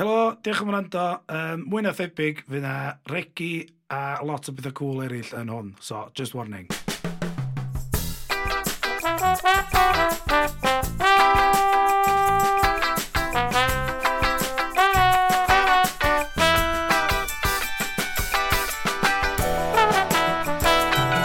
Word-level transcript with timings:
Helo, 0.00 0.34
diolch 0.40 0.62
am 0.62 0.70
wrando. 0.70 1.00
Um, 1.28 1.66
mwy 1.68 1.82
na 1.84 1.90
thebyg, 1.92 2.38
fydd 2.48 2.62
na 2.64 2.94
regi 3.12 3.66
a 3.92 4.22
lot 4.24 4.48
o 4.48 4.54
bethau 4.56 4.72
cool 4.78 5.02
eraill 5.04 5.34
yn 5.36 5.50
hwn. 5.52 5.74
So, 5.76 6.06
just 6.16 6.32
warning. 6.32 6.64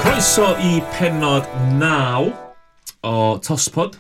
Croeso 0.04 0.52
i 0.60 0.82
penod 0.98 1.48
naw 1.80 2.28
o 3.08 3.16
Tospod. 3.40 3.96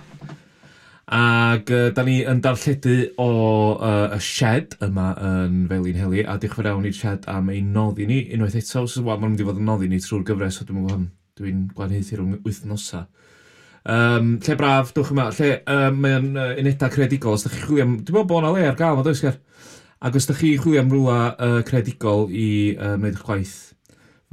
Ac 1.15 1.69
uh, 1.71 1.91
da 1.95 2.03
ni 2.03 2.17
yn 2.27 2.41
darlledu 2.43 2.95
o 3.21 3.27
uh, 3.77 4.15
y 4.15 4.17
shed 4.19 4.73
yma 4.83 5.13
yn 5.23 5.61
Felin 5.69 5.99
Heli, 6.01 6.25
a 6.27 6.35
diolch 6.41 6.57
fawr 6.57 6.67
iawn 6.73 6.87
i'r 6.89 6.97
shed 6.97 7.27
am 7.31 7.51
ei 7.53 7.61
noddi 7.63 8.07
ni 8.09 8.17
unwaith 8.35 8.57
eto. 8.59 8.83
So, 8.83 9.03
wel, 9.05 9.21
mae'n 9.21 9.31
mynd 9.31 9.43
i 9.43 9.47
fod 9.47 9.61
yn 9.61 9.69
noddi 9.69 9.87
ni 9.87 10.01
trwy'r 10.03 10.25
gyfres, 10.27 10.57
so 10.59 10.67
dwi'n 10.67 10.81
gwybod, 10.81 11.05
dwi'n 11.39 11.61
gwanheithu 11.77 12.19
rhwng 12.19 12.41
wythnosa. 12.43 13.05
Um, 13.95 14.33
lle 14.43 14.57
braf, 14.59 14.91
dwch 14.97 15.13
yma, 15.15 15.29
lle 15.37 15.51
um, 15.71 16.03
mae'n 16.03 16.31
uh, 16.35 16.51
unedau 16.59 16.91
creadigol, 16.91 17.39
os 17.39 17.47
da 17.47 17.53
chi 17.53 17.63
chwilio 17.63 17.85
am... 17.87 17.97
Dwi'n 18.01 18.17
meddwl 18.17 18.31
bod 18.33 18.43
yna 18.43 18.51
le 18.57 18.69
ar 18.73 18.79
gael, 18.81 19.03
does 19.05 19.23
ger. 19.23 19.37
Ac 20.03 20.19
os 20.19 20.27
da 20.27 20.35
chi 20.35 20.55
chwilio 20.59 20.83
am 20.83 20.91
rhywle 20.91 21.19
uh, 21.31 21.59
creadigol 21.69 22.27
i 22.33 22.49
uh, 22.73 22.97
wneud 22.97 23.13
eich 23.13 23.23
gwaith, 23.29 23.59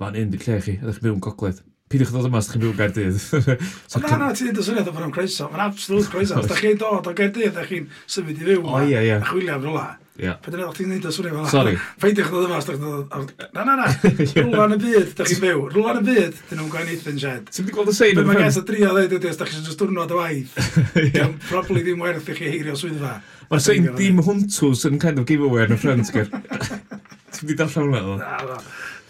fan 0.02 0.18
un 0.18 0.34
di 0.34 0.42
lle 0.42 0.58
chi, 0.64 0.80
ydych 0.80 0.98
chi'n 0.98 1.06
byw 1.06 1.14
yn 1.14 1.22
gogledd, 1.28 1.62
Pidwch 1.92 2.12
ddod 2.12 2.28
yma 2.30 2.40
os 2.40 2.46
ydych 2.48 2.54
chi'n 2.56 2.62
byw 2.62 2.76
Gaerdydd. 2.78 3.18
so, 3.90 4.00
na, 4.00 4.16
na, 4.16 4.30
ti'n 4.32 4.48
dweud 4.48 4.60
o 4.62 4.68
syniad 4.68 4.86
o 4.88 4.94
fod 4.96 5.08
o'n 5.08 5.12
croeso. 5.12 5.48
Mae'n 5.52 5.66
absolute 5.66 6.12
croeso. 6.12 6.38
Os 6.40 6.48
da 6.48 6.56
chi'n 6.56 6.78
dod 6.80 7.10
o 7.10 7.12
Gaerdydd 7.18 7.58
a 7.60 7.66
chi'n 7.68 7.90
symud 8.08 8.38
i 8.38 8.46
fyw. 8.46 8.62
O, 8.64 8.78
ie, 8.86 8.96
ie. 8.96 9.18
A 9.18 9.26
chwilio 9.28 9.58
am 9.58 9.66
rola. 9.68 9.90
Yeah. 10.20 10.36
Pan 10.44 10.52
ydych 10.52 10.74
chi'n 10.76 10.90
neud 10.92 11.06
o 11.08 11.10
swnio 11.12 11.32
fel 11.34 11.46
Sorry. 11.48 11.72
Peidiwch 12.00 12.28
ddod 12.32 12.46
yma 12.48 12.58
os 12.60 12.66
ydych 12.68 12.80
chi'n... 12.82 13.30
Na, 13.56 13.64
na, 13.64 13.76
na. 13.80 13.86
Rwla 14.44 14.66
yn 14.68 14.74
y 14.76 14.80
byd, 14.82 15.12
ydych 15.14 15.30
chi'n 15.30 15.40
byw. 15.44 15.62
Rwla 15.72 15.94
yn 15.96 16.00
y 16.00 16.04
byd, 16.08 16.42
dyn 16.50 16.60
nhw'n 16.60 16.70
gwaith 16.72 16.90
Nathan 16.90 17.20
Shed. 17.22 17.48
Ti'n 17.48 17.64
mynd 17.64 17.72
i 17.72 17.76
gweld 17.78 17.92
y 17.92 17.96
sein? 17.96 18.20
Mae 18.28 18.40
gas 18.42 18.60
y 18.60 18.64
drio 18.68 18.92
ddeud 18.92 19.16
ydy, 19.16 19.32
os 19.32 19.40
ydych 19.40 19.54
chi'n 19.54 19.66
just 19.70 19.80
diwrnod 19.80 20.12
o 20.12 20.20
waith. 20.20 20.52
Dwi'n 21.16 21.34
probably 21.48 21.84
ddim 21.86 22.04
werth 22.04 22.28
i 22.28 22.36
chi 22.36 22.52
heirio 22.52 22.76
swyddfa. 22.76 23.16
Mae'r 23.48 23.64
sein 23.64 23.88
dim 23.96 24.20
hwntws 24.28 24.84
yn 24.90 25.00
kind 25.00 25.20
of 25.20 25.28
giveaway 25.28 25.64
yn 25.64 25.76
y 25.78 25.80
ffrind, 25.80 26.12
gyr. 26.12 26.28
Ti'n 26.28 27.48
mynd 27.48 27.56
i 27.56 27.60
darllen 27.64 27.88
hwnna, 27.88 28.04
ddo? 28.04 28.62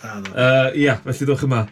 Na, 0.06 0.18
na. 0.22 0.50
Ia, 0.78 1.00
felly 1.02 1.32
dwch 1.34 1.46
yma. 1.50 1.66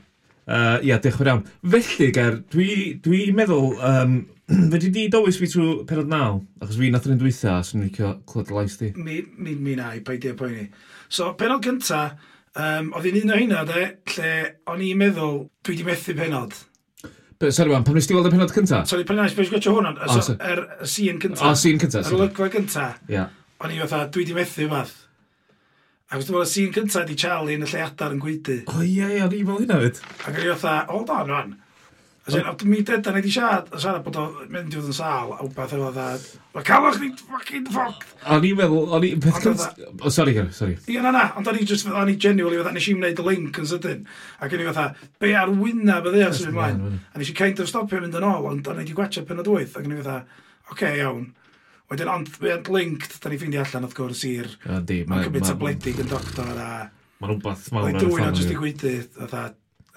Uh, 0.50 0.80
ia, 0.82 0.96
diolch 0.98 1.20
yn 1.22 1.28
iawn. 1.30 1.42
Felly, 1.62 2.08
Ger, 2.10 2.40
dwi'n 2.50 2.96
dwi, 3.04 3.18
dwi 3.28 3.34
meddwl, 3.38 3.76
um, 3.86 4.16
fe 4.72 4.80
di 4.82 4.88
di 4.90 5.04
dywys 5.12 5.38
fi 5.38 5.46
trwy 5.52 5.84
penod 5.86 6.10
naw, 6.10 6.40
achos 6.58 6.78
fi 6.80 6.88
nath 6.90 7.06
yn 7.06 7.20
dweitha, 7.20 7.60
a 7.60 7.66
swn 7.66 7.84
i'n 7.84 7.90
licio 7.90 8.10
clywed 8.26 8.50
y 8.50 8.56
lais 8.56 8.74
di. 8.80 8.88
Mi, 8.96 9.20
mi, 9.38 9.54
mi 9.54 9.76
na, 9.78 9.92
i 9.94 10.02
baidio 10.06 10.34
pwy 10.38 10.50
ni. 10.56 10.64
So, 11.06 11.28
penod 11.38 11.62
gynta, 11.62 12.00
um, 12.58 12.90
oedd 12.98 13.06
hi'n 13.06 13.20
un 13.20 13.34
o 13.36 13.38
hynna, 13.38 13.62
de, 13.68 13.84
lle 14.16 14.32
o'n 14.72 14.82
i'n 14.88 14.98
meddwl, 15.04 15.38
dwi 15.68 15.78
di 15.78 15.86
methu 15.86 16.16
penod. 16.18 16.58
Be, 17.40 17.52
sorry, 17.54 17.70
man, 17.70 17.86
pan 17.86 17.94
nes 17.96 18.10
ti 18.10 18.16
weld 18.16 18.26
y 18.26 18.34
penod 18.34 18.50
cynta? 18.56 18.82
Sorry, 18.90 19.06
pan 19.06 19.22
nes, 19.22 19.36
beth 19.38 19.54
gwachio 19.54 19.76
hwnna, 19.76 19.94
so, 20.10 20.34
oh, 20.34 20.48
er, 20.50 20.64
y 20.82 20.90
sîn 20.96 21.22
cynta. 21.22 21.44
O, 21.44 21.52
oh, 21.52 21.60
scene 21.62 21.78
cynta. 21.80 22.02
Yr 22.02 22.18
olygfa 22.18 22.50
cynta. 22.56 22.88
Ia. 23.14 23.28
O'n 23.62 23.76
i 23.76 23.78
fatha, 23.84 24.02
dwi 24.10 24.26
di 24.26 24.34
methu 24.36 24.66
fath. 24.74 24.98
Ac 26.10 26.24
wrth 26.26 26.42
y 26.42 26.46
sîn 26.50 26.72
cyntaf 26.74 27.04
di 27.06 27.14
Charlie 27.14 27.54
yn 27.54 27.62
y 27.62 27.70
lle 27.70 27.84
adar 27.84 28.10
yn 28.10 28.18
gwydu. 28.18 28.56
O 28.72 28.80
ie, 28.82 29.06
ie, 29.14 29.26
ni 29.30 29.44
fel 29.46 29.60
hynna 29.60 29.76
fyd. 29.78 29.98
Ac 30.26 30.32
o'n 30.32 30.42
i 30.42 30.48
fatha, 30.50 30.72
hold 30.88 31.12
on, 31.14 31.28
rwan. 31.28 31.52
A 32.26 32.32
sy'n, 32.34 32.48
a 32.50 32.54
mi 32.66 32.80
dydan 32.82 33.16
i 33.16 33.22
di 33.22 33.30
siarad, 33.30 33.68
a 33.70 33.78
siarad 33.80 34.02
bod 34.04 34.18
o'n 34.18 34.50
mynd 34.50 34.74
i 34.74 34.80
fod 34.80 34.90
yn 34.90 34.96
sal, 34.98 35.30
a 35.36 35.46
wbeth 35.46 35.76
efo 35.76 35.92
dda, 35.94 36.08
mae 36.56 36.66
calwch 36.66 36.98
ni 37.00 37.12
fucking 37.16 37.70
ffoc. 37.70 38.02
O'n 38.34 38.48
i'n 38.48 38.58
meddwl, 38.58 38.90
o'n 38.98 39.06
i'n 39.06 39.22
peth 39.22 39.38
cynt... 39.46 39.64
O, 39.94 40.10
sorry, 40.10 40.34
sori, 40.34 40.52
sorry. 40.58 40.76
Ie, 40.90 40.98
na, 40.98 41.14
na, 41.14 41.24
ond 41.38 41.46
o'n 41.46 41.62
i'n 41.62 41.70
just, 41.70 41.86
o'n 41.86 42.10
i'n 42.10 42.18
genuinely, 42.26 42.58
fatha, 42.58 42.74
nes 42.74 42.90
i'n 42.90 42.98
wneud 43.00 43.22
y 43.22 43.26
link 43.30 43.62
yn 43.62 43.70
sydyn. 43.70 44.02
Ac 44.42 44.52
o'n 44.58 44.66
i 44.66 44.68
fatha, 44.68 44.88
be 45.22 45.32
ar 45.38 45.54
wyna 45.62 46.02
bydde 46.04 46.26
ar 46.26 46.34
sy'n 46.36 46.50
mynd 46.50 46.58
mlaen. 46.58 47.00
A 47.14 47.22
nes 47.22 47.30
i'n 47.30 47.38
kind 47.38 47.62
of 47.62 47.70
stopio 47.70 48.02
mynd 48.02 48.18
yn 48.18 48.26
ôl, 48.34 48.50
ond 48.50 48.68
o'n 48.74 48.82
i'n 48.82 48.90
di 48.90 48.98
gwachio 48.98 49.22
pen 49.30 49.40
o 49.40 49.46
dwyth, 49.46 49.78
ac 49.78 49.86
o'n 49.86 49.94
i 49.94 50.02
fatha, 50.02 50.18
oce, 50.66 50.74
okay, 50.74 51.00
iawn. 51.00 51.30
Wedyn, 51.90 52.06
ond, 52.06 52.28
we 52.38 52.52
ond 52.54 52.68
linked, 52.70 53.16
da 53.18 53.30
ni 53.32 53.36
ffeindio 53.40 53.64
allan, 53.64 53.88
wrth 53.88 53.96
gwrs, 53.98 54.20
i'r... 54.28 54.50
Yndi, 54.76 55.00
mae'n... 55.10 55.24
Mae'n 55.34 55.46
tabledig 55.48 55.96
yn 55.98 56.10
doctor 56.12 56.50
a... 56.54 56.84
Mae'n 57.18 57.32
rhywbeth 57.32 57.64
mawr 57.74 57.88
ar 57.88 57.96
y 57.96 58.04
ffamil. 58.04 58.20
Mae'n 58.20 58.36
jyst 58.38 58.52
i 58.52 58.58
gwydu, 58.60 58.92
fatha, 59.16 59.40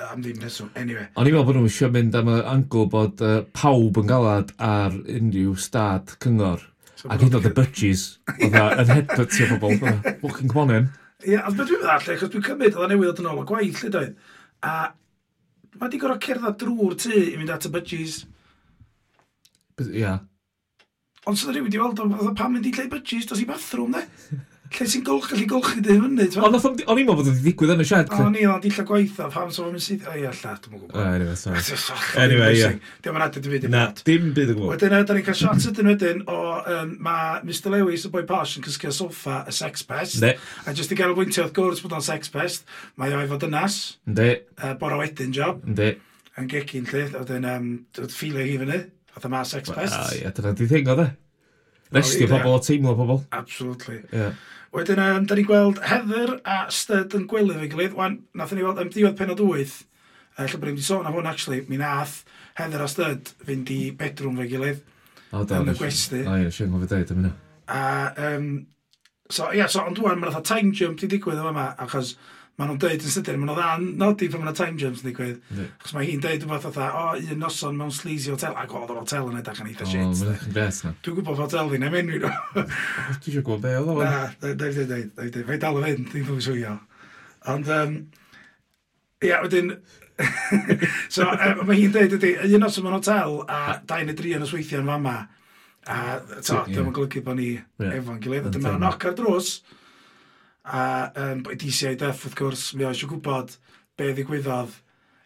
am 0.08 0.24
ddim 0.24 0.42
reswm. 0.42 0.72
Anyway. 0.80 1.06
O'n 1.14 1.30
i'n 1.30 1.36
meddwl 1.36 1.46
bod 1.52 1.60
nhw 1.60 1.70
eisiau 1.70 1.94
mynd 1.94 2.18
am 2.18 2.32
y 2.34 2.40
angl 2.50 2.90
bod 2.96 3.22
uh, 3.22 3.36
pawb 3.54 4.02
yn 4.02 4.10
galad 4.10 4.56
ar 4.58 4.98
unrhyw 4.98 5.54
stad 5.68 6.16
cyngor. 6.26 6.66
So 6.98 7.14
ac 7.14 7.28
hyd 7.28 7.38
oed 7.38 7.52
y 7.52 7.54
budgies, 7.62 8.08
oedd 8.40 8.84
yn 8.88 8.92
headbutio 8.96 9.52
pobl. 9.54 9.78
Fucking 10.26 10.50
come 10.56 10.66
on 10.66 10.76
in. 10.80 10.92
Ie, 11.28 11.38
ond 11.44 11.62
beth 11.62 11.70
dwi'n 11.70 11.86
meddwl, 11.86 11.94
achos 12.18 12.34
dwi'n 12.34 12.50
cymryd, 12.50 12.82
oedd 12.82 12.96
newydd 12.96 13.14
oedd 13.14 13.22
yn 13.28 13.32
ôl 13.36 13.46
o 13.46 13.48
gwaith, 13.54 13.86
lle 13.86 13.94
doedd. 14.00 14.36
A 14.66 14.76
mae 15.78 15.94
di 15.94 16.02
gorau 16.02 16.18
cerdded 16.26 16.58
drwy'r 16.66 16.98
tŷ 17.06 17.16
i 17.22 17.32
fynd 17.38 17.54
at 17.54 17.70
y 17.70 17.76
budgies. 17.78 18.22
Ia. 19.78 19.94
Yeah. 19.94 20.22
Ond 21.30 21.38
sydd 21.40 21.54
rhywun 21.56 21.70
wedi 21.70 21.80
weld, 21.80 22.02
oedd 22.04 22.34
pam 22.40 22.52
mynd 22.58 22.66
i 22.68 22.74
lle 22.76 22.90
budgies, 22.92 23.30
dos 23.30 23.40
i 23.40 23.46
bathroom, 23.48 23.94
ne? 23.96 24.04
Lle 24.74 24.86
sy'n 24.90 25.04
golch, 25.06 25.28
gallu 25.30 25.44
golchi 25.46 25.82
dy 25.86 25.94
hynny, 26.02 26.26
ti'n 26.34 26.42
Ond 26.48 26.56
nath- 26.56 26.64
o'n 26.66 26.74
i'n 26.82 27.06
meddwl 27.06 27.18
bod 27.20 27.28
wedi 27.30 27.44
digwydd 27.46 27.74
yn 27.76 27.84
y 27.84 27.86
sied. 27.86 28.10
O, 28.18 28.24
ni, 28.34 28.42
ond 28.50 28.64
i 28.66 28.72
lle 28.74 28.84
gwaith, 28.90 29.20
o, 29.22 29.28
pam 29.30 29.52
sef 29.54 29.68
o'n 29.68 29.76
mynd 29.76 29.84
sydd... 29.86 30.08
O, 30.10 30.16
ie, 30.18 30.24
lla, 30.26 30.54
dwi'n 30.64 30.72
mwyn 30.74 30.82
gwybod. 30.88 31.04
Anyway, 31.14 31.36
sorry. 31.38 32.08
Anyway, 32.24 32.56
ie. 32.58 32.72
Diolch 33.06 33.20
yn 33.20 33.26
adeg 33.28 33.46
dim 33.46 33.54
byd 33.54 33.68
i 33.68 33.70
Na, 33.70 33.84
bod. 33.92 34.02
dim 34.10 34.26
byd 34.34 34.50
yn 34.56 34.58
gwybod. 34.58 34.72
Wedyn, 34.74 34.96
da 35.12 35.18
ni'n 35.20 35.28
cael 35.28 35.38
shot 35.44 35.62
sydyn 35.68 35.92
wedyn 35.92 36.24
o, 36.26 36.40
um, 36.74 36.96
mae 37.06 37.44
Mr 37.46 37.70
Lewis, 37.76 38.08
y 38.10 38.12
boi 38.18 38.24
posh, 38.34 38.56
yn 38.58 38.66
cysgu 38.66 38.90
o 38.90 38.96
soffa 38.98 39.44
y 39.46 39.54
sex 39.60 39.86
pest. 39.94 40.18
Ne. 40.26 40.34
A 40.66 40.74
jyst 40.74 40.96
i 40.96 40.98
gael 40.98 41.14
y 41.14 41.20
bwyntio, 41.22 41.46
wrth 41.46 41.54
gwrs 41.60 41.86
bod 41.86 41.94
o'n 42.00 42.08
sex 42.10 42.34
pest, 42.34 42.66
mae 42.98 43.14
o 43.14 43.22
efo 43.28 43.38
dynas, 43.46 43.78
Ynddi, 44.10 44.32
uh, 44.58 44.74
bora 44.82 44.98
wedyn 45.06 45.38
job, 45.38 45.62
Ne. 45.70 45.94
yn 46.42 46.50
gegin 46.50 46.90
lle, 46.90 47.06
a 47.14 47.22
wedyn 47.22 47.46
um, 47.54 47.72
ffilio 48.10 48.42
hi 48.50 48.58
fyny. 48.66 48.82
Fatha 49.14 49.30
mas 49.30 49.54
expats. 49.54 49.94
Wel, 49.94 50.24
ie, 50.24 50.34
dyna 50.34 50.56
di 50.58 50.68
thing 50.70 50.90
oedd 50.90 51.04
e. 51.06 51.12
Restio 51.94 52.28
pobl 52.32 52.56
o 52.56 52.60
teimlo 52.64 52.96
pobl. 52.98 53.22
Absolutely. 53.38 54.02
Yeah. 54.12 54.34
Wedyn, 54.74 54.98
um, 54.98 55.26
da 55.30 55.36
ni 55.38 55.44
gweld 55.46 55.78
Heather 55.86 56.40
a 56.50 56.64
Stud 56.74 57.14
yn 57.14 57.28
gwely 57.30 57.54
fe 57.60 57.68
gilydd. 57.70 57.94
Wan, 57.98 58.18
nath 58.34 58.56
ni 58.58 58.64
weld 58.66 58.82
yn 58.82 58.90
diwedd 58.94 59.20
penod 59.20 59.44
8, 59.46 59.76
uh, 60.40 60.48
lle 60.48 60.58
bod 60.58 60.72
ni'n 60.72 60.82
sôn 60.82 61.06
am 61.06 61.14
hwn, 61.14 61.30
actually, 61.30 61.62
mi 61.68 61.78
nath 61.78 62.24
Heather 62.58 62.82
a 62.82 62.90
Stud 62.90 63.30
fynd 63.46 63.70
i 63.70 63.80
bedroom 64.00 64.40
fe 64.42 64.48
gilydd. 64.50 64.82
O, 65.30 65.44
da, 65.46 65.62
yn 65.62 65.70
y 65.70 65.78
gwesti. 65.78 66.24
O, 66.26 66.38
ie, 66.42 66.50
siw'n 66.54 66.74
gofio 66.74 66.90
dweud 66.90 67.14
am 67.14 67.22
hynna. 67.22 67.34
A, 67.70 67.84
um, 68.32 68.50
so, 69.30 69.52
ie, 69.52 69.60
yeah, 69.62 69.70
so, 69.70 69.86
ond 69.86 70.00
dwi'n, 70.00 70.18
mae'n 70.24 70.50
time 70.50 70.74
jump 70.74 70.98
di 71.04 71.12
digwydd 71.14 71.46
yma, 71.46 71.70
achos 71.86 72.16
maen 72.54 72.70
nhw'n 72.70 72.80
dweud 72.84 73.02
yn 73.02 73.10
sydyn, 73.10 73.40
maen 73.42 73.50
nhw'n 73.50 73.58
dda 73.58 73.98
nodi 73.98 74.28
pan 74.30 74.44
maen 74.44 74.52
nhw 74.52 74.58
time 74.60 74.78
jumps 74.78 75.02
yn 75.02 75.10
digwydd. 75.10 75.40
Yeah. 75.58 75.70
Chos 75.82 75.96
mae 75.96 76.06
hi'n 76.06 76.22
dweud 76.22 76.44
rhywbeth 76.46 76.68
oedd 76.70 76.78
o, 76.86 77.06
un 77.34 77.42
noson 77.42 77.80
mewn 77.80 77.94
sleazy 77.96 78.34
hotel, 78.34 78.54
ac 78.62 78.76
oedd 78.78 78.94
o'r 78.94 79.00
hotel 79.02 79.32
yn 79.32 79.40
edrych 79.40 79.62
yn 79.64 79.72
eitha 79.72 79.88
shit. 79.90 80.22
Dwi'n 81.02 81.18
gwybod 81.18 81.42
hotel 81.42 81.72
fi, 81.72 81.80
am 81.82 81.98
enw 81.98 82.14
i 82.14 82.22
nhw. 82.22 82.32
Dwi 82.62 83.32
eisiau 83.32 83.48
gwybod 83.48 83.66
be 83.66 83.74
oedd 83.80 83.92
o. 83.96 83.98
Na, 84.04 84.22
dwi'n 84.44 84.60
dweud, 84.62 84.78
dwi'n 84.78 85.12
dweud, 85.18 85.42
fe 85.50 85.60
dal 85.66 85.82
o 85.82 85.84
fynd, 85.88 86.08
dwi'n 86.14 86.30
fwy 86.30 86.46
swio. 86.46 86.78
Ond, 87.56 87.74
um, 87.74 88.00
ia, 89.26 89.42
wedyn, 89.48 89.74
so, 91.16 91.26
um, 91.26 91.66
mae 91.66 91.80
hi'n 91.82 91.98
dweud 91.98 92.18
ydy, 92.20 92.36
un 92.52 92.62
noson 92.62 92.86
mewn 92.86 93.00
hotel, 93.00 93.40
a 93.50 93.80
dau 93.90 94.06
neu 94.06 94.22
dri 94.22 94.38
yn 94.38 94.46
ysweithio 94.46 94.84
yn 94.84 94.94
fama, 94.94 95.24
a, 95.90 96.02
to, 96.38 96.62
yeah. 96.62 96.70
dwi'n 96.70 96.94
golygu 96.94 97.26
bod 97.26 97.42
ni 97.42 97.56
yeah. 97.56 97.96
efo'n 97.98 98.22
gilydd, 98.22 98.52
a 98.52 98.54
dyma 98.54 98.78
knock 98.78 99.10
ar 99.10 99.18
drws, 99.18 99.56
a 100.64 101.12
um, 101.20 101.44
DCIDF 101.44 102.24
wrth 102.28 102.40
gwrs, 102.40 102.70
mi 102.78 102.88
oes 102.88 102.96
eisiau 102.96 103.12
gwybod 103.12 103.58
be 104.00 104.14
ddigwyddodd 104.14 104.80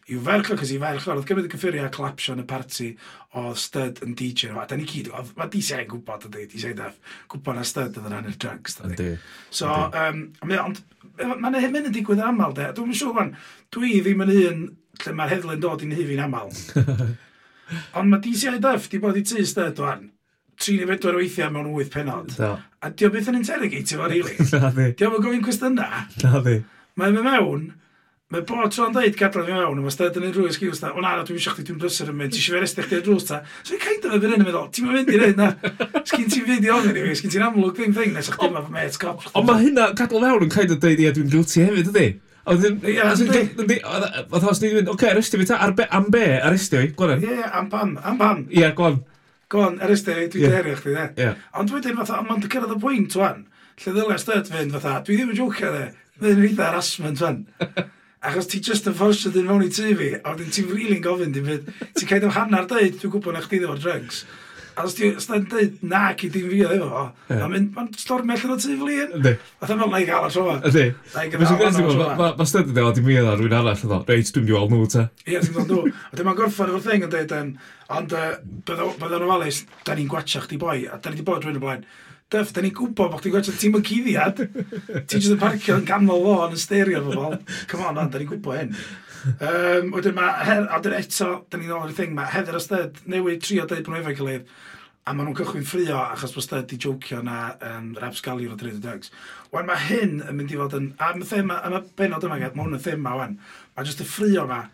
i'w 0.07 0.21
ferch, 0.23 0.53
cos 0.55 0.71
i 0.71 0.77
ferch 0.79 1.05
oedd 1.11 1.25
gymryd 1.27 1.49
y 1.49 1.51
cyffuriau 1.51 1.91
clapsio 1.91 2.33
yn 2.37 2.41
y 2.41 2.47
parti 2.47 2.87
o 3.35 3.51
Stud 3.59 3.99
yn 4.05 4.13
DJ 4.15 4.51
nhw. 4.53 4.61
A 4.61 4.67
da 4.69 4.77
ni 4.79 4.87
gyd, 4.87 5.09
mae 5.35 5.49
DCI 5.51 5.81
yn 5.83 5.89
gwybod 5.91 6.29
ydy, 6.29 6.45
DCI 6.47 6.71
Def, 6.77 6.95
gwybod 7.31 7.59
na 7.59 7.65
Stud 7.67 7.99
oedd 7.99 8.07
yn 8.07 8.15
rhan 8.15 8.29
i'r 8.31 8.37
drugs. 8.39 8.79
Ydy. 8.87 9.09
So, 9.51 9.67
um, 9.67 10.23
ond 10.63 10.79
mae'n 11.19 11.59
hyn 11.59 11.79
yn 11.81 11.91
digwydd 11.91 12.21
yn 12.21 12.29
aml, 12.29 12.55
de. 12.55 12.69
Dwi'n 12.77 12.95
siŵr, 12.95 13.15
man, 13.17 13.33
dwi 13.75 13.99
ddim 13.99 14.23
yn 14.23 14.33
un 14.37 14.63
lle 15.03 15.15
mae'r 15.19 15.35
heddlu'n 15.35 15.63
dod 15.67 15.83
i'n 15.83 15.95
hyfu'n 15.99 16.23
aml. 16.23 16.55
ond 17.99 18.13
mae 18.13 18.23
DCI 18.23 18.61
Def 18.63 18.87
di 18.93 19.03
bod 19.03 19.19
i 19.19 19.27
tu 19.27 19.43
Stud 19.43 19.83
o'n. 19.83 20.07
34 20.63 21.19
weithiau 21.21 21.51
mewn 21.53 21.73
8 21.73 21.91
penod. 21.93 22.37
A 22.41 22.91
diolch 22.91 23.13
beth 23.15 23.31
yn 23.31 23.41
interrogatio 23.41 23.99
fo, 24.01 24.11
rili. 24.11 24.37
Na 24.63 24.71
di. 24.73 24.91
Diolch 24.97 25.19
yn 25.19 25.27
gofyn 25.27 25.43
cwestiynau. 25.45 26.07
Na 26.23 26.41
di. 26.45 26.61
Mae'n 26.97 27.13
mynd 27.17 27.29
mewn, 27.29 27.67
Mae 28.27 28.41
bod 28.43 28.73
tro'n 28.75 28.91
dweud 28.91 29.15
gadael 29.15 29.45
fi 29.47 29.53
mewn, 29.55 29.77
mae 29.79 29.91
stedd 29.93 30.17
yn 30.19 30.25
ei 30.27 30.33
rwy'n 30.35 30.51
sgiws 30.51 30.81
ta, 30.81 30.89
o 30.91 30.99
na, 30.99 31.13
dwi'n 31.23 31.39
siach 31.39 31.61
dwi'n 31.61 31.77
brysur 31.79 32.09
yn 32.11 32.17
mynd, 32.19 32.33
ti 32.35 32.41
eisiau 32.41 32.57
fe 32.57 32.59
restech 32.65 32.89
ti'n 32.91 33.05
drws 33.05 33.27
ta. 33.29 33.37
So 33.63 33.77
i'n 33.77 33.79
kind 33.79 34.03
of 34.09 34.17
yn 34.17 34.33
yn 34.35 34.43
meddwl, 34.43 34.65
ti'n 34.75 34.89
mynd 34.91 35.11
i'r 35.13 35.23
hyn 35.29 35.39
na, 35.39 35.47
sgyn 36.01 36.27
ti'n 36.33 36.43
fynd 36.49 36.67
i 36.67 36.73
ofyn 36.75 36.99
i 36.99 37.05
fi, 37.05 37.13
sgyn 37.21 37.31
ti'n 37.37 37.45
amlwg 37.47 37.77
ddim 37.77 37.95
thing, 37.95 38.11
nes 38.11 38.27
o'ch 38.27 38.41
dim 38.41 38.59
efo 38.59 38.73
met 38.73 38.99
cop. 38.99 39.23
Ond 39.31 39.47
mae 39.47 39.63
hynna, 39.63 39.85
gadael 39.95 40.25
mewn 40.25 40.43
yn 40.43 40.51
kind 40.51 40.75
of 40.75 40.81
dweud, 40.83 40.99
ie, 41.05 41.13
dwi'n 41.15 41.31
guilty 41.37 41.63
hefyd, 41.69 41.93
ydy? 41.93 42.07
Oedd 42.51 42.67
os 42.67 44.59
ni'n 44.65 44.75
mynd, 44.81 44.91
oce, 44.91 45.07
arestio 45.13 45.39
fi 45.39 45.47
ta, 45.47 45.61
am 45.87 46.11
be, 46.11 46.25
arestio 46.49 46.83
i, 46.83 46.91
gwan 46.99 47.23
Ie, 47.23 47.39
am 47.47 47.71
pam, 47.71 47.95
am 48.03 48.19
pam. 48.19 48.43
Ie, 48.51 48.67
gwan 48.75 48.99
go 49.51 49.63
on, 49.67 49.77
ar 49.83 49.93
ysdi, 49.93 50.15
dwi'n 50.31 50.43
yeah. 50.43 50.55
derio 50.55 50.79
chdi, 50.79 50.95
de. 50.95 51.05
Yeah. 51.21 51.43
Ond 51.59 51.71
wedyn, 51.73 51.97
fatha, 51.99 52.21
ond 52.21 52.31
mae'n 52.31 52.47
cyrraedd 52.47 52.75
y 52.75 52.79
pwynt, 52.83 53.15
wan, 53.19 53.45
lle 53.83 53.93
ddylai 53.95 54.17
styd 54.21 54.49
fynd, 54.51 54.75
fatha, 54.75 54.97
dwi 55.07 55.19
ddim 55.19 55.31
yn 55.33 55.39
jwcio, 55.39 55.71
e. 55.71 55.85
de. 55.85 56.07
Mae'n 56.23 56.43
eitha 56.49 56.71
harassment, 56.71 57.23
wan. 57.23 57.45
Achos 58.27 58.49
ti 58.51 58.59
just 58.65 58.87
yn 58.89 58.95
ffosio 58.97 59.31
dyn 59.31 59.45
mewn 59.47 59.63
i 59.67 59.69
tu 59.71 59.91
fi, 59.95 60.09
a 60.17 60.33
wedyn 60.33 60.51
ti'n 60.51 60.71
rili'n 60.73 61.03
gofyn, 61.05 61.35
ti'n 61.37 62.09
cael 62.09 62.27
o 62.27 62.33
hanner 62.33 62.67
dweud, 62.67 62.97
dwi'n 62.97 63.13
gwybod 63.13 63.37
na 63.37 63.43
chdi 63.45 63.61
ddim 63.61 63.75
o'r 63.75 63.83
drugs. 63.83 64.23
A 64.77 64.83
os 64.85 64.93
ti'n 64.93 65.15
dweud, 65.49 65.79
na, 65.89 66.03
cyd 66.13 66.35
dim 66.35 66.51
fi 66.51 66.59
o 66.61 66.69
efo 66.75 66.87
fo, 66.91 67.03
a 67.33 67.47
mynd, 67.49 67.71
mae'n 67.73 67.87
storm 67.97 68.29
allan 68.29 68.53
o 68.53 68.57
tu 68.61 68.75
flin. 68.77 69.15
Ydy. 69.17 69.31
A 69.57 69.65
ddim 69.65 69.79
yn 69.81 69.89
na'i 69.89 70.05
gael 70.05 70.27
a 70.27 70.29
trofa. 70.29 70.57
Ydy. 70.69 70.83
Na'i 71.15 71.31
gael 71.33 71.45
a 71.47 71.71
trofa. 71.73 72.09
Mae 72.37 72.49
stedd 72.51 72.69
yn 72.69 72.75
dweud, 72.77 72.93
dim 72.99 73.09
i 73.09 73.15
yna 73.17 73.33
rhywun 73.39 73.55
arall 73.57 73.73
yn 73.73 73.89
dweud, 73.89 74.11
reit, 74.13 74.29
dwi'n 74.35 74.45
gweld 74.51 74.75
nhw 74.75 74.89
ta. 74.93 75.07
Ie, 75.25 75.39
dwi'n 75.39 75.55
gweld 75.55 75.73
nhw. 75.73 75.95
A 76.11 76.19
dyma'n 76.19 76.37
gorffan 76.37 76.69
efo'r 76.75 76.85
thing 76.85 77.07
yn 77.07 77.15
dweud, 77.15 77.33
ond 77.97 78.13
byddwn 78.69 79.17
yn 79.17 79.25
ofalus, 79.25 79.63
da 79.87 79.97
ni'n 79.97 80.11
gwachio 80.13 80.43
chdi 80.45 80.61
boi, 80.61 80.77
a 80.85 81.01
da 81.01 81.09
ni 81.09 81.17
wedi 81.17 81.25
bod 81.31 81.41
rhywun 81.41 81.57
o 81.57 81.65
blaen. 81.65 81.89
Dyff, 82.27 82.53
da 82.53 82.61
ni'n 82.61 82.77
gwybod 82.77 83.09
bod 83.15 83.21
chdi'n 83.23 83.33
gwachio 83.33 83.57
ti'n 83.57 83.73
mynd 83.73 83.87
cuddiad. 83.87 84.45
Ti'n 85.07 85.21
jyst 85.23 85.33
yn 85.33 85.41
parcio 85.41 85.79
yn 85.79 85.85
ganol 85.87 86.21
lôn 86.21 86.53
yn 86.53 86.59
y 86.59 87.15
bobl. 87.15 87.37
Come 87.71 87.87
on, 87.87 88.01
da 88.11 88.19
ni'n 88.19 88.29
gwybod 88.29 88.61
hyn 88.61 88.73
um, 89.25 89.91
wedyn 89.95 90.15
mae, 90.17 90.33
her, 90.47 90.65
a 90.71 90.79
dyn 90.83 90.97
eto, 90.97 91.29
dyn 91.51 91.63
ni'n 91.63 91.75
ôl 91.77 91.91
i'r 91.91 91.97
thing, 91.97 92.15
mae 92.17 92.31
Heather 92.33 92.57
a 92.57 92.63
Sted 92.63 93.01
newid 93.09 93.43
trio 93.45 93.67
dweud 93.67 93.85
bod 93.85 93.95
nhw 93.95 94.01
efo'i 94.03 94.17
gilydd, 94.19 94.49
a 95.07 95.13
maen 95.15 95.29
nhw'n 95.29 95.37
cychwyn 95.39 95.67
ffrio 95.67 95.99
achos 96.01 96.35
bod 96.35 96.45
Sted 96.45 96.69
di 96.71 96.79
jocio 96.83 97.21
na 97.25 97.53
um, 97.71 97.93
rap 98.01 98.17
sgalio'r 98.17 98.55
o 98.55 98.59
dreud 98.59 98.87
o. 98.87 98.97
Wan 99.53 99.69
mae 99.69 99.85
hyn 99.89 100.17
yn 100.23 100.35
mynd 100.35 100.55
i 100.55 100.59
fod 100.59 100.75
yn, 100.79 100.89
a 100.99 101.13
mae 101.15 101.29
thema, 101.29 101.61
a 101.63 101.71
mae 101.73 101.85
benod 101.99 102.27
yma, 102.27 102.39
mae 102.41 102.55
hwn 102.55 102.79
yn 102.79 102.83
thema 102.89 103.15
wan, 103.21 103.37
mae 103.75 103.87
jyst 103.87 104.03
y 104.03 104.09
ffrio 104.09 104.47
yma, 104.47 104.65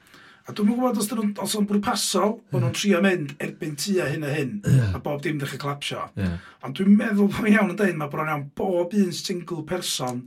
A 0.44 0.51
dwi'n 0.51 0.74
gwybod 0.74 0.98
os 1.00 1.06
dyn 1.07 1.30
os 1.40 1.54
o'n 1.56 1.68
bwrpasol, 1.69 2.34
bod 2.51 2.66
nhw'n 2.66 2.74
trio 2.75 2.98
mynd 3.04 3.30
erbyn 3.45 3.78
tua 3.80 4.10
hyn 4.12 4.25
a 4.28 4.31
hyn, 4.34 4.57
a 4.92 5.00
bob 5.00 5.22
dim 5.24 5.38
ddechrau 5.40 5.62
clapsio. 5.62 6.01
Yeah. 6.19 6.34
Ond 6.68 6.75
dwi'n 6.75 6.98
meddwl 7.00 7.30
bod 7.31 7.48
iawn 7.48 7.72
yn 7.72 7.78
dweud, 7.80 7.95
mae 8.01 8.12
bron 8.12 8.31
iawn 8.31 8.50
bob 8.60 8.92
un 9.00 9.13
single 9.16 9.63
person 9.69 10.25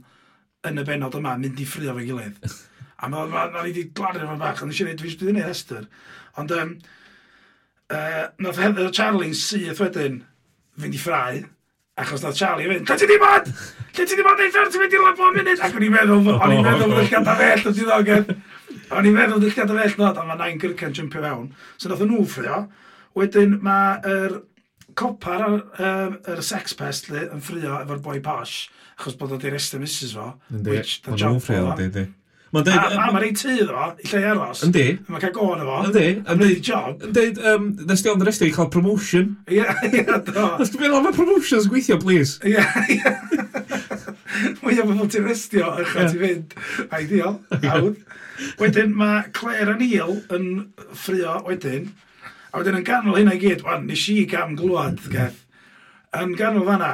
yn 0.65 0.81
y 0.81 0.85
benod 0.87 1.19
yma 1.19 1.35
mynd 1.37 1.61
i 1.61 1.67
ffrio 1.69 1.93
fe 1.99 2.07
gilydd. 2.07 2.41
A 2.97 3.09
mae 3.11 3.27
ma, 3.29 3.45
ma, 3.51 3.61
ni 3.61 3.71
wedi 3.71 3.89
glanio 3.93 4.25
fo'n 4.25 4.39
bach, 4.41 4.63
ond 4.63 4.71
nes 4.71 4.79
i 4.81 4.87
dweud, 4.87 5.01
dwi'n 5.01 5.19
bydd 5.19 5.33
yn 5.33 5.41
ei 5.41 5.45
Hester. 5.45 5.83
Ond, 6.41 6.53
um, 6.55 6.73
uh, 7.93 8.23
nath 8.41 8.61
Heather 8.61 8.89
Charlie'n 8.93 9.37
syth 9.37 9.83
wedyn 9.83 10.23
fynd 10.81 10.97
i 10.97 11.01
ffrau, 11.01 11.43
achos 11.97 12.23
nath 12.25 12.37
Charlie 12.37 12.69
fynd, 12.69 12.89
lle 12.89 12.97
ti 12.97 13.09
di 13.09 13.19
bod? 13.21 13.51
Lle 13.97 14.05
ti 14.05 14.17
di 14.17 14.25
bod 14.25 14.41
ei 14.41 14.51
ffer, 14.53 14.71
ti'n 14.73 14.83
mynd 14.83 14.97
i'r 14.97 15.05
labo 15.05 15.29
munud? 15.35 15.63
Ac 15.65 15.77
o'n 15.77 15.85
i'n 15.87 15.93
meddwl, 15.93 16.33
o'n 16.33 16.55
i'n 16.55 16.65
meddwl, 16.65 16.93
dwi'n 16.97 17.13
gada 17.13 17.37
fell 17.39 17.69
o 17.69 17.73
ddiddoged. 17.77 18.35
O'n 18.97 19.09
i'n 19.09 19.17
meddwl, 19.17 19.41
dwi'n 19.45 19.57
gada 19.61 19.79
fell, 19.79 19.95
nod, 20.01 20.19
a 20.21 20.25
mae 20.27 20.41
nain 20.41 20.61
gyrcan 20.61 20.93
jympio 20.97 21.23
fewn. 21.25 21.47
So 21.77 21.89
nath 21.91 22.05
nhw 22.05 22.25
ffrio. 22.29 22.61
Wedyn 23.17 23.57
mae'r 23.65 24.39
copar 24.97 25.45
ar 25.45 25.57
um, 25.57 26.19
yr 26.33 26.41
sex 26.45 26.77
pest 26.77 27.09
yn 27.13 27.41
ffrio 27.41 27.79
efo'r 27.83 28.01
boi 28.05 28.19
posh, 28.25 28.67
achos 28.97 29.17
bod 29.17 29.33
o'n 29.33 29.41
di'r 29.41 29.57
estyn 29.57 29.81
misys 29.81 30.13
fo. 30.17 30.31
Yndi, 30.53 30.79
o'n 31.09 31.21
nhw'n 31.21 31.43
ffrio, 31.43 31.73
di, 31.77 31.89
di. 31.93 32.05
Mae'n 32.55 32.63
deud... 32.63 32.77
A, 32.79 33.01
a 33.03 33.11
mae'n 33.11 33.25
ei 33.27 33.33
tu 33.35 33.53
ddo, 33.59 33.87
i 33.99 34.07
lle 34.07 34.21
aros. 34.31 34.61
Yndi. 34.67 34.85
Mae'n 35.09 35.23
cael 35.23 35.33
gôn 35.35 35.63
efo. 35.63 35.79
Yndi. 35.89 36.05
Mae'n 36.23 36.39
neud 36.39 36.61
job. 36.63 37.03
Yn 37.03 37.15
deud, 37.17 37.41
um, 37.51 37.65
nes 37.89 38.03
di 38.03 38.11
ond 38.11 38.23
yr 38.23 38.31
estig 38.31 38.53
cael 38.55 38.69
promotion. 38.71 39.33
Ie, 39.51 39.65
ie, 39.89 40.05
do. 40.05 40.45
Nes 40.61 40.71
di 40.71 40.79
mynd 40.79 41.09
promotions 41.17 41.67
gweithio, 41.71 41.99
please. 41.99 42.39
Ie, 42.47 42.63
ie. 42.95 43.01
Mwy 44.61 44.79
o 44.79 44.85
bobl 44.87 45.09
ti'n 45.11 45.27
restio, 45.27 45.73
ych 45.81 45.91
yeah. 45.95 46.11
ti'n 46.13 46.23
fynd. 46.23 46.55
Ideal, 46.95 47.37
awd. 47.57 47.99
Wedyn 48.61 48.93
mae 48.95 49.25
Claire 49.35 49.73
a 49.73 49.77
Neil 49.79 50.19
yn 50.33 50.47
ffrio 50.93 51.39
wedyn. 51.47 51.91
A 52.53 52.61
wedyn 52.61 52.79
yn 52.79 52.87
ganol 52.87 53.17
hynna 53.17 53.35
i 53.35 53.41
gyd, 53.41 53.65
wan, 53.65 53.87
nes 53.89 54.07
i 54.13 54.21
gam 54.29 54.55
glwad, 54.59 55.01
mm. 55.01 55.13
geth. 55.13 55.43
Yn 56.17 56.35
ganol 56.39 56.67
fanna, 56.69 56.93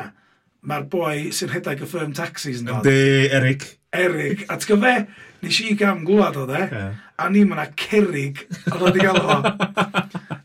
mae'r 0.66 0.88
boi 0.90 1.30
sy'n 1.36 1.52
rhedeg 1.52 1.84
y 1.84 1.90
firm 1.90 2.16
taxis 2.18 2.64
yn 2.64 2.72
dod. 2.72 2.88
Yndi, 2.88 3.30
Eric. 3.36 3.68
Erig. 3.94 4.46
A 4.50 4.58
ti'n 4.58 4.82
fe, 4.82 4.94
nes 5.44 5.60
i 5.62 5.76
gam 5.78 6.04
glwad 6.08 6.38
o 6.40 6.46
de, 6.50 6.62
yeah. 6.66 6.94
a 7.20 7.30
ni 7.30 7.44
mae'na 7.46 7.68
cerig, 7.78 8.46
a 8.72 8.78
dod 8.80 8.98
i 8.98 9.04
gael 9.04 9.20
o. 9.22 9.40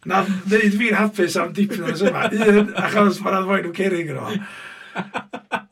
Na, 0.09 0.25
ddeud 0.49 0.77
fi'n 0.81 0.97
hapus 0.99 1.37
am 1.41 1.55
dipyn 1.57 1.87
o'n 1.87 2.03
yma. 2.11 2.27
Un, 2.33 2.75
achos 2.81 3.23
mae'n 3.25 3.39
adfoen 3.43 3.65
nhw 3.67 3.77
cerig 3.77 4.13
yn 4.13 4.21
o. 4.21 4.35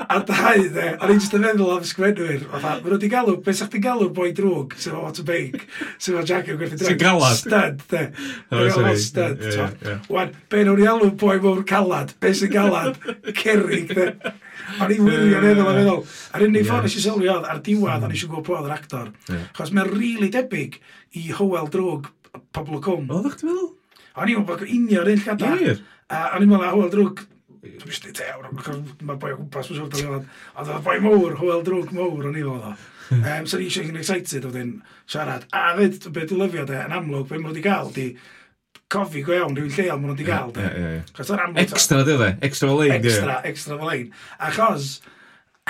A 0.06 0.20
dau, 0.23 0.62
de, 0.73 0.87
a 0.94 1.08
ni'n 1.08 1.19
just 1.20 1.34
yn 1.37 1.43
meddwl 1.43 1.75
am 1.75 1.84
sgwennwyr. 1.84 2.44
Fatha, 2.52 2.76
maen 2.76 2.84
nhw 2.87 2.94
wedi 2.94 3.11
galw, 3.12 3.37
beth 3.44 3.58
sa'ch 3.61 3.73
di 3.75 3.81
galw 3.84 4.08
boi 4.14 4.31
drwg, 4.37 4.76
sef 4.81 4.96
o 4.96 5.11
to 5.12 5.26
bake, 5.26 5.67
sef 5.99 6.17
o 6.17 6.25
jacket 6.25 6.55
yn 6.55 6.61
gwerthu 6.62 6.79
drag. 6.79 6.93
Sy'n 6.93 7.02
galad. 7.02 7.40
Stud, 7.40 7.84
de. 7.90 8.05
Oh, 8.55 8.94
stud, 9.02 9.43
yeah, 9.43 9.56
yeah, 9.56 9.76
yeah. 9.82 10.11
Wan, 10.12 10.32
be 10.52 10.64
nhw'n 10.64 10.84
i 10.84 10.88
alw 10.93 11.11
boi 11.19 11.37
mowr 11.43 11.64
calad, 11.69 12.14
beth 12.22 12.40
sy'n 12.40 12.55
galad, 12.55 13.00
cerig, 13.43 13.93
de. 13.93 14.37
O'n 14.80 14.94
i'n 14.94 15.06
wirion 15.06 15.46
meddwl, 15.46 15.70
yn 15.70 15.78
meddwl. 15.80 16.02
A'r 16.34 16.46
unig 16.48 16.66
ffordd 16.66 16.88
nes 16.88 16.98
i 16.98 17.04
sylwi 17.04 17.30
oedd, 17.32 17.48
ar 17.52 17.62
diwedd, 17.66 18.06
o'n 18.06 18.12
i 18.14 18.18
eisiau 18.18 18.32
gwybod 18.32 18.46
pwy 18.48 18.56
oedd 18.58 18.68
yr 18.70 18.76
actor. 18.76 19.12
Chos 19.56 19.72
mae'n 19.76 19.92
rili 19.94 20.30
debyg 20.34 20.80
i 21.20 21.28
Howell 21.38 21.70
Drwg, 21.72 22.10
o 22.36 22.82
Cwm. 22.88 23.06
Oedd 23.10 23.30
eich 23.30 23.38
ti'n 23.40 23.52
meddwl? 23.52 23.70
O'n 24.16 24.32
i'n 24.32 24.42
meddwl 24.42 24.76
unio'r 24.80 25.12
un 25.14 25.24
llada. 25.24 25.54
A 26.10 26.26
o'n 26.36 26.44
i'n 26.46 26.52
meddwl, 26.52 26.68
Howell 26.72 26.92
Drwg, 26.94 27.24
Dwi'n 27.66 27.88
mysdi 27.90 28.12
tew, 28.14 28.42
mae'r 28.46 29.16
boi 29.18 29.32
o 29.34 29.38
gwmpas, 29.40 29.70
mae'n 29.72 29.88
siwr 29.96 30.12
o'n 30.20 30.26
Ond 30.60 30.69
oedd 30.70 30.84
boi 30.86 31.00
mowr, 31.02 31.32
Howell 31.40 31.64
drwg 31.66 31.90
mowr 31.96 32.28
o'n 32.28 32.36
i'n 32.38 32.46
meddwl. 32.46 32.69
o. 32.70 32.92
Um, 33.16 33.46
so 33.46 33.58
ni 33.58 33.69
eisiau 33.69 33.86
chi'n 33.86 33.98
excited 34.00 34.46
o 34.46 34.52
ddyn 34.54 34.72
siarad. 35.10 35.46
A 35.54 35.72
fyd, 35.78 35.98
beth 36.14 36.30
dwi'n 36.30 36.42
lyfio 36.42 36.64
de, 36.69 36.78
yn 36.86 36.94
amlwg, 36.94 37.26
beth 37.28 37.40
mae'n 37.40 37.52
wedi 37.52 37.64
gael, 37.64 37.90
di 37.94 38.06
cofi 38.92 39.22
go 39.26 39.34
iawn, 39.34 39.56
rhywun 39.56 39.74
lleol 39.74 40.00
maen 40.00 40.12
nhw 40.12 40.16
wedi 40.16 40.26
gael. 40.28 40.52
Yeah, 40.54 40.78
yeah, 40.78 40.94
yeah. 40.96 41.60
Extra, 41.62 42.02
dwi 42.06 42.16
dde? 42.20 42.30
Extra 42.46 42.70
fel 42.70 42.80
lein, 42.82 42.96
Extra, 42.98 43.38
extra 43.50 43.78
fel 43.80 43.92
ein. 43.92 44.12
Achos, 44.48 44.90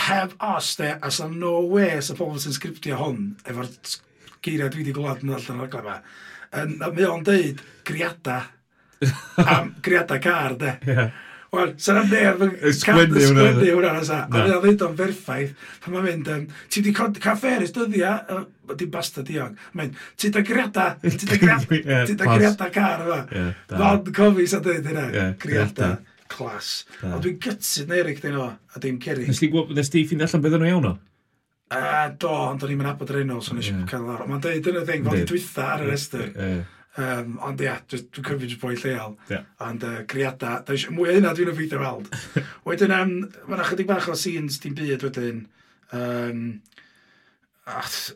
heb 0.06 0.34
os, 0.40 0.72
de, 0.76 0.90
as 1.02 1.20
a 1.24 1.28
no 1.32 1.60
way 1.72 2.00
sa 2.04 2.16
pobl 2.18 2.40
sy'n 2.42 2.56
sgriptio 2.56 2.98
hwn, 3.00 3.30
efo'r 3.48 3.70
geiriau 4.44 4.72
dwi 4.72 4.84
wedi 4.84 4.96
gwlad 4.96 5.24
yn 5.24 5.32
allan 5.36 5.64
o'r 5.64 5.72
glema, 5.72 6.00
mae 6.82 7.08
o'n 7.08 7.24
deud 7.26 7.62
griada, 7.88 8.42
am 9.56 9.74
griada 9.84 10.20
car, 10.22 10.58
de. 10.60 10.76
Yeah. 10.86 11.14
Wel, 11.56 11.73
sy'n 11.81 12.00
am 12.03 12.11
neb 12.11 12.43
yn 12.44 12.75
sgwennu 12.76 13.23
hwnna 13.23 13.47
Sgwennu 13.56 13.85
nasa. 13.87 14.19
A 14.26 14.32
fydd 14.35 14.55
a 14.56 14.58
ddeud 14.64 14.85
o'n 14.87 14.99
berffaith, 14.99 15.55
pan 15.85 15.94
mae'n 15.94 16.06
mynd 16.11 16.29
um, 16.35 16.44
Ti 16.73 16.82
wedi 16.82 16.93
ca 17.23 17.37
fferis 17.38 17.73
dyddia, 17.76 18.12
dim 18.75 18.91
basta 18.93 19.25
diog. 19.26 19.56
Mae'n, 19.79 19.94
ti 20.20 20.31
da 20.35 20.43
griada, 20.47 20.91
ti 21.05 21.31
da 21.31 21.41
griada, 21.41 21.81
ti 22.11 22.19
da 22.19 22.29
griada 22.29 22.70
car 22.75 23.06
yma. 23.06 23.23
Fod 23.73 24.12
cofis 24.17 24.56
a 24.56 24.62
dweud 24.64 24.91
hynna, 24.91 25.32
griada 25.43 25.97
clas. 26.32 26.70
Ond 27.06 27.20
dwi'n 27.25 27.41
gytsid 27.43 27.91
neu 27.91 28.02
Eric 28.02 28.23
dyn 28.25 28.38
o, 28.43 28.49
a 28.52 28.82
dim 28.82 29.00
Ceri. 29.02 29.29
Nes 29.31 29.93
ti 29.93 30.05
ffindi 30.06 30.26
allan 30.26 30.44
beth 30.44 30.59
o'n 30.59 30.69
iawn 30.70 30.91
o? 30.93 30.97
A 31.75 32.06
do, 32.14 32.30
ond 32.30 32.62
o'n 32.62 32.71
i'n 32.71 32.78
mynd 32.78 32.92
abod 32.92 33.11
yr 33.11 33.25
enw, 33.25 33.40
so 33.42 33.54
nes 33.57 33.73
i 33.73 33.75
cael 33.90 34.07
ar. 34.12 34.26
Mae'n 34.28 34.42
dweud 34.45 34.69
yn 34.71 34.80
y 34.83 34.87
ddeng, 34.87 35.07
fod 35.07 35.19
i 35.19 35.26
dwytha 35.26 35.71
ar 35.75 35.87
y 35.87 35.88
restr. 35.90 36.26
Um, 36.97 37.35
ond 37.45 37.61
ia, 37.61 37.75
dwi'n 37.93 38.07
cyfrif 38.15 38.47
jyst 38.47 38.62
boi 38.62 38.76
lleol. 38.76 39.19
Yeah. 39.29 39.45
Ond 39.67 39.85
uh, 39.85 39.99
criada, 40.09 40.61
da 40.65 40.76
eisiau 40.76 40.95
mwy 40.97 41.12
o 41.12 41.19
hynna 41.19 41.35
dwi'n 41.37 41.53
effeithio 41.53 41.83
weld. 41.83 42.09
wedyn, 42.69 42.95
um, 42.97 43.19
mae'n 43.50 43.67
chydig 43.69 43.91
bach 43.91 44.09
o 44.12 44.17
scenes 44.17 44.61
dim 44.62 44.79
byd 44.79 45.05
wedyn. 45.09 45.45
Um, 45.97 46.49
Ach, 47.67 48.12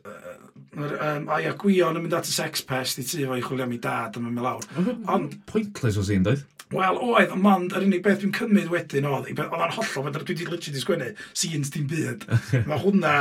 um, 0.78 1.24
a 1.26 1.40
ia, 1.42 1.56
gwion 1.58 1.96
yn 1.98 2.04
mynd 2.04 2.12
at 2.14 2.28
y 2.30 2.32
sex 2.32 2.62
pest 2.62 3.00
i 3.02 3.02
ti 3.02 3.24
fo 3.26 3.34
i 3.34 3.42
chwilio 3.42 3.64
am 3.66 3.72
ei 3.74 3.80
dad 3.82 4.14
yn 4.20 4.28
mynd 4.28 4.44
lawr. 4.44 4.62
Ond... 5.10 5.34
Pointless 5.50 5.98
o 5.98 6.04
sy'n 6.06 6.22
dweud? 6.22 6.44
Wel, 6.70 7.00
oedd, 7.02 7.32
ond 7.34 7.74
yr 7.74 7.82
unig 7.82 8.04
beth 8.04 8.20
dwi'n 8.22 8.34
cymryd 8.36 8.70
wedyn 8.70 9.08
oedd, 9.10 9.26
oedd 9.26 9.56
o'n 9.56 9.74
hollol, 9.74 10.06
fedra 10.06 10.22
dwi 10.22 10.36
wedi 10.36 10.46
literally 10.46 10.76
di 10.76 10.82
sgwennu, 10.84 11.08
scenes 11.32 11.74
dim 11.74 11.88
byd. 11.90 12.28
Mae 12.70 12.78
hwnna 12.84 13.14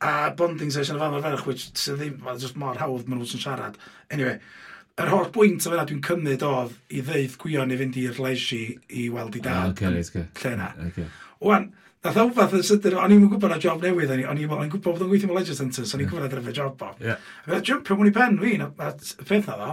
a 0.00 0.30
bonding 0.38 0.72
session 0.72 0.96
o 0.96 1.02
fan 1.04 1.18
o'r 1.18 1.26
ferch, 1.26 1.44
which 1.50 1.66
sydd 1.76 2.00
ddim, 2.00 2.16
mae'n 2.24 2.40
just 2.40 2.56
mor 2.60 2.80
hawdd 2.80 3.04
maen 3.04 3.20
nhw'n 3.20 3.44
siarad. 3.44 3.76
Anyway, 4.08 4.38
yr 5.02 5.10
holl 5.10 5.30
bwynt 5.34 5.64
o 5.66 5.72
fyna 5.72 5.84
dwi'n 5.88 6.02
cymryd 6.06 6.44
oedd 6.46 6.74
i 6.94 7.00
ddeud 7.02 7.32
gwion 7.42 7.72
i 7.74 7.78
fynd 7.80 7.96
i'r 7.98 8.20
leisi 8.22 8.60
i 8.94 9.08
weld 9.10 9.38
i 9.38 9.42
dad. 9.42 9.56
Ah, 9.56 9.72
okay, 9.72 9.90
right, 9.90 10.10
okay. 10.12 10.26
Lle 10.44 10.52
na. 10.60 10.68
Okay. 10.90 11.08
Wan, 11.42 11.66
nath 12.04 12.20
o 12.22 12.28
fath 12.36 12.54
yn 12.60 12.62
sydyn, 12.68 12.98
o'n 13.00 13.16
i'n 13.16 13.24
gwybod 13.26 13.50
na 13.50 13.58
job 13.62 13.82
newydd, 13.82 14.12
o'n 14.14 14.38
i'n 14.38 14.70
gwybod 14.70 14.84
bod 14.86 15.02
o'n 15.02 15.10
gweithio 15.10 15.30
mewn 15.30 15.40
leisure 15.40 15.58
centres, 15.58 15.90
so 15.90 15.98
o'n 15.98 16.04
i'n 16.04 16.10
gwybod 16.12 16.28
na 16.28 16.30
drefe 16.30 16.54
job 16.54 16.78
bob. 16.78 17.02
Yeah. 17.02 17.18
A 17.50 17.58
jumpio 17.58 17.98
mwyn 17.98 18.12
i 18.12 18.14
pen 18.14 18.38
fi, 18.42 18.54
na, 18.60 18.70
na 18.78 18.92
peth 19.26 19.50
na 19.50 19.58
ddo. 19.58 19.72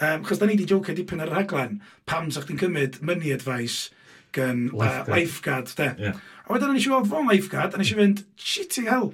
Um, 0.00 0.24
Chos 0.26 0.40
da 0.40 0.48
ni 0.48 0.56
wedi 0.56 0.66
jocio 0.66 0.96
dipyn 0.96 1.22
ar 1.22 1.30
y 1.30 1.36
rhaglen, 1.36 1.78
pam 2.10 2.30
sa'ch 2.32 2.48
chi'n 2.48 2.58
cymryd 2.58 2.98
money 3.06 3.30
advice 3.34 3.92
gan 4.34 4.70
lifeguard, 4.72 5.06
uh, 5.06 5.14
lifeguard 5.14 5.74
de. 5.78 5.88
Yeah. 6.08 6.20
A 6.48 6.56
wedyn 6.56 6.72
o'n 6.72 6.80
i 6.80 6.82
eisiau 6.82 6.96
gweld 6.96 7.12
fo'n 7.12 7.30
lifeguard, 7.30 7.76
a 7.76 7.78
nes 7.78 7.92
i 7.92 7.98
fynd, 8.00 8.24
shit 8.40 8.80
i 8.80 8.88
hell, 8.88 9.12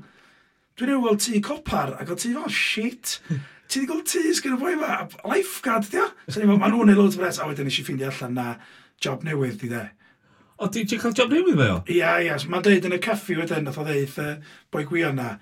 dwi'n 0.79 0.95
ei 0.95 1.01
weld 1.03 1.21
tŷ 1.27 1.43
copar, 1.45 1.97
ac 1.99 2.15
o 2.15 2.17
tŷ 2.17 2.33
fo'n 2.39 2.55
shit. 2.55 3.19
ti 3.69 3.83
wedi 3.83 3.91
gweld 3.93 4.09
tis 4.09 4.41
gyda 4.45 4.59
boi 4.61 4.75
fa, 4.81 4.97
lifeguard, 5.29 5.91
di 5.93 6.01
o? 6.01 6.09
So, 6.29 6.41
ni'n 6.41 6.55
ma'n 6.55 6.73
nhw'n 6.73 6.95
ei 6.95 6.99
loads 6.99 7.19
o 7.19 7.23
bres, 7.23 7.39
a 7.39 7.49
wedyn 7.49 7.69
eisiau 7.69 7.87
ffeindio 7.87 8.09
allan 8.11 8.35
na 8.39 8.49
job 9.05 9.27
newydd, 9.29 9.61
di 9.61 9.71
de. 9.75 9.85
O, 10.57 10.67
ti 10.67 10.83
wedi 10.83 10.99
cael 10.99 11.15
job 11.17 11.35
newydd 11.35 11.61
fe 11.61 11.69
o? 11.75 11.79
Ia, 11.99 12.17
ia, 12.25 12.41
so, 12.41 12.51
mae'n 12.53 12.65
dweud 12.65 12.89
yn 12.89 12.97
y 12.97 13.01
caffi 13.05 13.37
wedyn, 13.39 13.69
nath 13.69 13.79
o 13.79 13.87
ddeud 13.87 14.19
uh, 14.25 14.35
boi 14.75 14.85
gwion 14.89 15.21
na, 15.21 15.37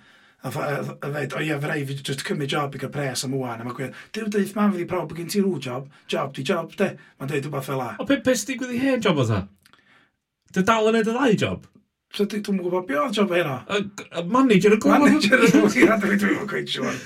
Nath 0.46 0.56
a 0.60 1.08
ddeud, 1.10 1.32
o 1.34 1.40
ia, 1.42 1.56
fe 1.58 1.66
rai, 1.66 1.80
fi 1.88 1.94
just 1.96 2.22
cymryd 2.26 2.52
job 2.52 2.74
i 2.76 2.78
gael 2.78 2.90
pres 2.94 3.24
am 3.26 3.32
wwan, 3.34 3.62
a 3.62 3.64
mae'n 3.66 3.74
gweud, 3.74 3.96
dyw 4.14 4.28
dweud, 4.30 4.52
ma'n 4.54 4.74
fydd 4.74 4.84
i 4.84 4.88
prawb 4.90 5.14
gen 5.16 5.30
ti 5.32 5.40
rŵ 5.42 5.56
job, 5.64 5.88
job, 6.12 6.34
di 6.36 6.44
job, 6.46 6.74
de, 6.78 6.92
mae'n 7.18 7.32
dweud 7.32 7.48
rhywbeth 7.48 7.70
fel 7.70 7.80
la. 7.80 7.88
O, 7.98 8.06
pe, 8.06 8.20
pe 8.22 8.34
sydd 8.36 8.52
wedi 8.52 8.76
gwneud 8.76 8.84
hen 8.84 9.02
job 9.02 9.22
o 9.22 9.26
ta? 9.26 9.40
Dy 10.54 10.62
dal 10.68 10.90
yn 10.92 11.00
edrych 11.00 11.16
ddau 11.18 11.38
job? 11.42 11.66
So, 12.14 12.28
dwi'n 12.30 12.60
gwybod, 12.60 12.86
be 12.86 13.00
oedd 13.00 13.16
job 13.16 13.32
e 13.34 13.40
heno? 13.40 13.56
Manager 14.30 14.76
y 14.76 14.78
gwybod. 14.84 15.08
Manager 15.08 15.40
y 15.40 15.50
gwybod, 15.50 15.74
dwi'n 15.74 16.20
gwybod, 16.20 16.52
dwi'n 16.52 16.68
gwybod, 16.76 17.00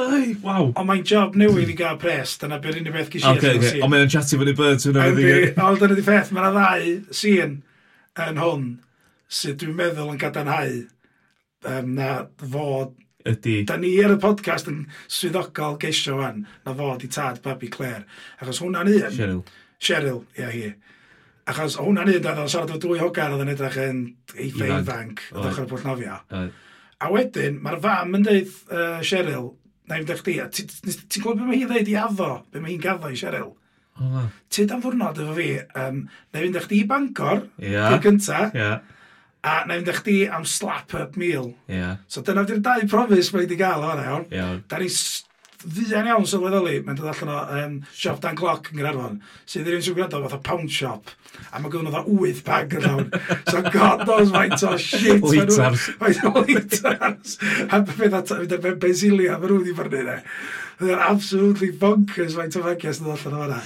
Ai, 0.00 0.34
waw. 0.42 0.72
Ond 0.72 0.88
mae'n 0.88 1.04
job 1.06 1.36
newydd 1.38 1.70
i 1.70 1.76
gael 1.78 1.98
pres, 2.02 2.34
dyna 2.42 2.58
byr 2.62 2.80
unig 2.80 2.94
beth 2.94 3.12
gysi. 3.12 3.28
Okay, 3.30 3.60
okay. 3.60 3.82
Ond 3.84 3.92
mae'n 3.92 4.10
chatio 4.10 4.40
fyny 4.40 4.54
bird 4.58 4.82
hwnna. 4.82 5.06
Ond 5.68 5.80
dyna 5.82 5.98
di 5.98 6.04
ffeth, 6.06 6.32
mae'n 6.34 6.56
ddau 6.56 6.90
sy'n 7.14 7.54
yn 8.24 8.42
hwn 8.42 8.66
sydd 9.30 9.60
dwi'n 9.62 9.78
meddwl 9.78 10.12
yn 10.12 10.20
gadarnhau 10.20 10.76
um, 11.70 11.94
na 11.96 12.10
fod 12.42 12.94
ydy... 13.28 13.60
Da 13.68 13.78
ni 13.80 13.92
ar 14.04 14.16
y 14.16 14.18
podcast 14.22 14.68
yn 14.70 14.84
swyddogol 15.06 15.78
geisio 15.82 16.18
fan 16.20 16.44
na 16.66 16.74
fod 16.76 17.06
i 17.06 17.10
tad 17.14 17.40
babi 17.44 17.70
Claire. 17.72 18.04
Achos 18.42 18.60
hwnna'n 18.64 18.90
un... 18.90 19.06
Cheryl. 19.14 19.40
Cheryl, 19.84 20.20
ia 20.38 20.50
hi. 20.52 20.68
Achos 21.50 21.78
hwnna'n 21.80 22.10
un, 22.12 22.20
oedd 22.20 22.44
o'n 22.44 22.50
siarad 22.50 22.74
o 22.74 22.78
dwy 22.82 23.00
hogar 23.02 23.34
oedd 23.34 23.46
yn 23.46 23.54
edrych 23.54 23.80
yn 23.86 24.04
eitha 24.34 24.70
ifanc, 24.80 25.26
oedd 25.34 25.50
ochr 25.50 25.66
y 25.66 25.70
pwllnofio. 25.70 26.20
A 27.04 27.10
wedyn, 27.12 27.58
mae'r 27.62 27.82
fam 27.84 28.18
yn 28.18 28.26
deud 28.26 28.52
uh, 28.70 29.00
Cheryl, 29.04 29.52
na 29.90 30.00
i 30.00 30.06
ddech 30.06 30.24
chi, 30.24 30.38
ti'n 30.54 31.22
gwybod 31.22 31.42
beth 31.42 31.50
mae 31.50 31.60
hi'n 31.60 31.70
dweud 31.70 31.92
i 31.92 31.98
addo, 32.00 32.30
beth 32.50 32.64
mae 32.64 32.72
hi'n 32.72 32.82
gaddo 32.82 33.12
i 33.12 33.18
Cheryl? 33.20 33.52
Oh, 34.02 34.24
Tyd 34.50 34.72
am 34.74 34.82
fwrnod 34.82 35.20
efo 35.22 35.36
fi, 35.36 35.48
um, 35.78 36.00
na 36.32 36.40
i 36.40 36.46
fynd 36.46 36.58
eich 36.58 36.70
di 36.70 36.80
i 36.82 36.88
Bangor, 36.90 37.44
yeah. 37.62 37.94
gynta, 38.02 38.48
yeah. 38.56 38.80
a 39.44 39.60
na 39.68 39.76
i 39.76 39.82
fynd 39.82 39.92
eich 39.92 40.02
di 40.06 40.16
am 40.26 40.46
slap-up 40.48 41.18
meal. 41.20 41.52
Yeah. 41.70 42.00
So 42.08 42.24
dyna 42.26 42.46
fydd 42.48 42.64
dau 42.64 42.88
promis 42.90 43.30
mae 43.34 43.44
wedi 43.44 43.60
cael 43.60 43.84
o 43.84 43.92
fan 43.92 44.02
iawn. 44.06 44.26
Yeah. 44.34 44.56
Da 44.70 44.80
ni 44.82 44.90
ddian 45.64 46.08
iawn 46.10 46.26
sylweddoli, 46.28 46.78
mae'n 46.84 46.98
dod 46.98 47.10
allan 47.12 47.32
o 47.34 47.38
um, 47.58 47.76
siop 47.96 48.20
Dan 48.22 48.36
Gloc 48.38 48.70
yn 48.72 48.80
Gyrarfon, 48.80 49.20
sydd 49.48 49.64
ddim 49.66 49.78
un 49.78 49.86
sy'n 49.86 49.96
gwrando 49.96 50.20
fatha 50.24 50.40
pound 50.44 50.72
shop, 50.72 51.12
a 51.50 51.60
mae 51.60 51.72
gyda 51.72 51.86
nhw 51.86 51.94
fatha 51.94 52.18
wyth 52.20 52.42
bag 52.46 52.76
yn 52.78 52.84
llawn. 52.84 53.08
So 53.48 53.62
god 53.74 54.04
knows 54.04 54.34
faint 54.34 54.66
o 54.66 54.76
shit. 54.80 55.24
Litars. 55.24 55.88
Faint 56.02 56.28
o 56.28 56.44
litars. 56.44 57.38
A 57.70 57.80
beth 57.80 57.96
fydd 57.98 58.18
ar 58.20 58.62
ben 58.68 58.78
Basilia, 58.82 59.40
mae 59.40 59.50
nhw 59.50 59.62
wedi 59.62 59.74
farnu 59.80 60.04
ne. 60.10 60.20
They're 60.80 61.00
absolutely 61.00 61.72
bonkers 61.80 62.38
faint 62.38 62.56
o 62.58 62.64
fagias 62.68 63.02
yn 63.02 63.10
dod 63.10 63.18
allan 63.18 63.36
o 63.36 63.42
fanna. 63.42 63.60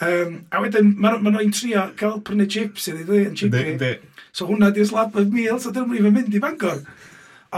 Um, 0.00 0.38
a 0.48 0.62
wedyn, 0.64 0.94
mae 0.96 1.18
ma 1.20 1.34
nhw'n 1.34 1.52
trio 1.52 1.82
cael 2.00 2.22
prynu 2.24 2.46
chips 2.48 2.88
iddi, 2.88 3.04
ddweud 3.04 3.32
yn 3.34 3.36
chipi. 3.36 3.92
So 4.32 4.46
hwnna 4.48 4.70
di'r 4.72 4.88
slab 4.88 5.16
of 5.18 5.32
meal, 5.34 5.58
so 5.60 5.72
dyn 5.74 5.90
nhw'n 5.90 6.14
mynd 6.14 6.36
i 6.36 6.40
Bangor. 6.42 6.84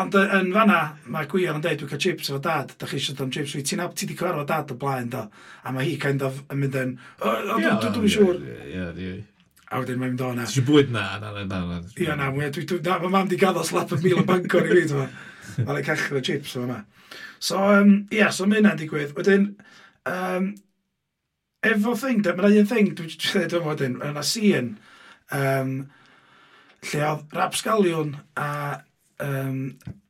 Ond 0.01 0.15
yn 0.17 0.47
fanna, 0.55 0.79
mae 1.13 1.27
Gwion 1.29 1.59
yn 1.59 1.65
dweud, 1.65 1.83
dwi'n 1.83 1.91
cael 1.91 2.01
chips 2.01 2.31
efo 2.31 2.39
dad, 2.41 2.71
da 2.81 2.87
chi 2.89 2.97
eisiau 2.97 3.17
dod 3.17 3.27
am 3.27 3.33
chips, 3.35 3.53
fi 3.53 3.65
ti'n 3.67 3.83
ti 3.93 4.07
di 4.09 4.15
cyfarfod 4.17 4.49
dad 4.49 4.71
o 4.73 4.77
blaen 4.81 5.11
do, 5.13 5.27
a 5.65 5.73
mae 5.75 5.85
hi 5.85 5.99
kind 6.01 6.23
of 6.25 6.39
yn 6.47 6.63
mynd 6.63 6.79
yn, 6.81 6.95
o, 7.21 7.33
dwi'n 7.53 8.07
siŵr. 8.15 8.39
A 9.69 9.81
wedyn 9.83 9.99
mae'n 10.01 10.15
mynd 10.15 10.23
o 10.25 10.31
na. 10.39 10.47
Ti'n 10.49 10.65
bwyd 10.69 10.95
na, 10.95 11.03
na, 11.21 11.33
na, 11.37 11.59
na. 11.69 11.81
Ia, 12.01 12.17
na, 12.17 12.31
mae 12.33 13.11
mam 13.13 13.29
di 13.29 13.37
gaddo 13.41 13.65
slap 13.69 13.93
yn 13.93 14.01
mil 14.05 14.23
o 14.23 14.25
bancor 14.29 14.65
i 14.65 14.71
fi, 14.71 14.87
dwi'n 14.95 15.03
fa. 15.03 15.67
Mae'n 15.69 15.85
cachio 15.85 16.23
chips 16.25 16.55
efo 16.55 16.65
yma. 16.65 16.79
So, 17.37 17.61
um, 17.61 17.93
ia, 18.15 18.31
so 18.33 18.47
mae 18.49 18.63
hynna'n 18.63 18.81
digwydd. 18.81 19.13
Wedyn, 19.19 19.45
um, 20.09 20.47
efo 21.69 21.93
thing, 22.01 22.25
mae'n 22.25 22.63
un 22.63 22.71
thing, 22.73 22.95
dwi'n 22.97 23.13
dweud 23.27 23.59
yma 23.61 23.69
wedyn, 23.75 24.01
yna 24.09 24.25
sien, 24.25 24.73
um, 25.37 25.77
lle 26.89 27.05
oedd 27.11 27.37
Rapsgalion 27.37 28.17
a 28.41 28.49
um, 29.23 29.61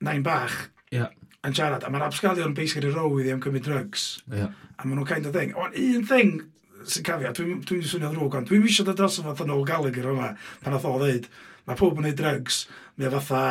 nain 0.04 0.24
bach 0.26 0.56
yeah. 0.94 1.12
yn 1.46 1.54
siarad, 1.56 1.84
a 1.84 1.92
mae'r 1.92 2.08
absgalion 2.08 2.56
basically 2.56 2.90
row 2.92 3.20
iddi 3.20 3.34
am 3.34 3.42
cymryd 3.44 3.66
drugs. 3.66 4.08
Yeah. 4.32 4.50
A 4.78 4.86
maen 4.86 4.98
nhw'n 4.98 5.08
kind 5.08 5.28
of 5.28 5.36
thing. 5.36 5.54
Ond 5.58 5.76
un 5.78 6.08
thing 6.08 6.40
sy'n 6.88 7.06
cafio, 7.06 7.32
dwi'n 7.36 7.62
dwi 7.68 7.80
swnio 7.86 8.10
ddrwg, 8.10 8.36
ond 8.40 8.50
dwi'n 8.50 8.66
eisiau 8.66 8.88
dod 8.88 8.98
dros 8.98 9.20
o 9.20 9.26
fath 9.26 9.44
o 9.44 9.46
Noel 9.48 9.66
Gallagher 9.68 10.10
yma, 10.12 10.32
pan 10.64 10.76
oedd 10.76 10.88
o 10.88 10.96
ddeud, 11.02 11.28
mae 11.68 11.78
pob 11.78 12.00
yn 12.02 12.10
ei 12.10 12.16
drugs, 12.18 12.64
mae 12.98 13.12
fatha... 13.12 13.42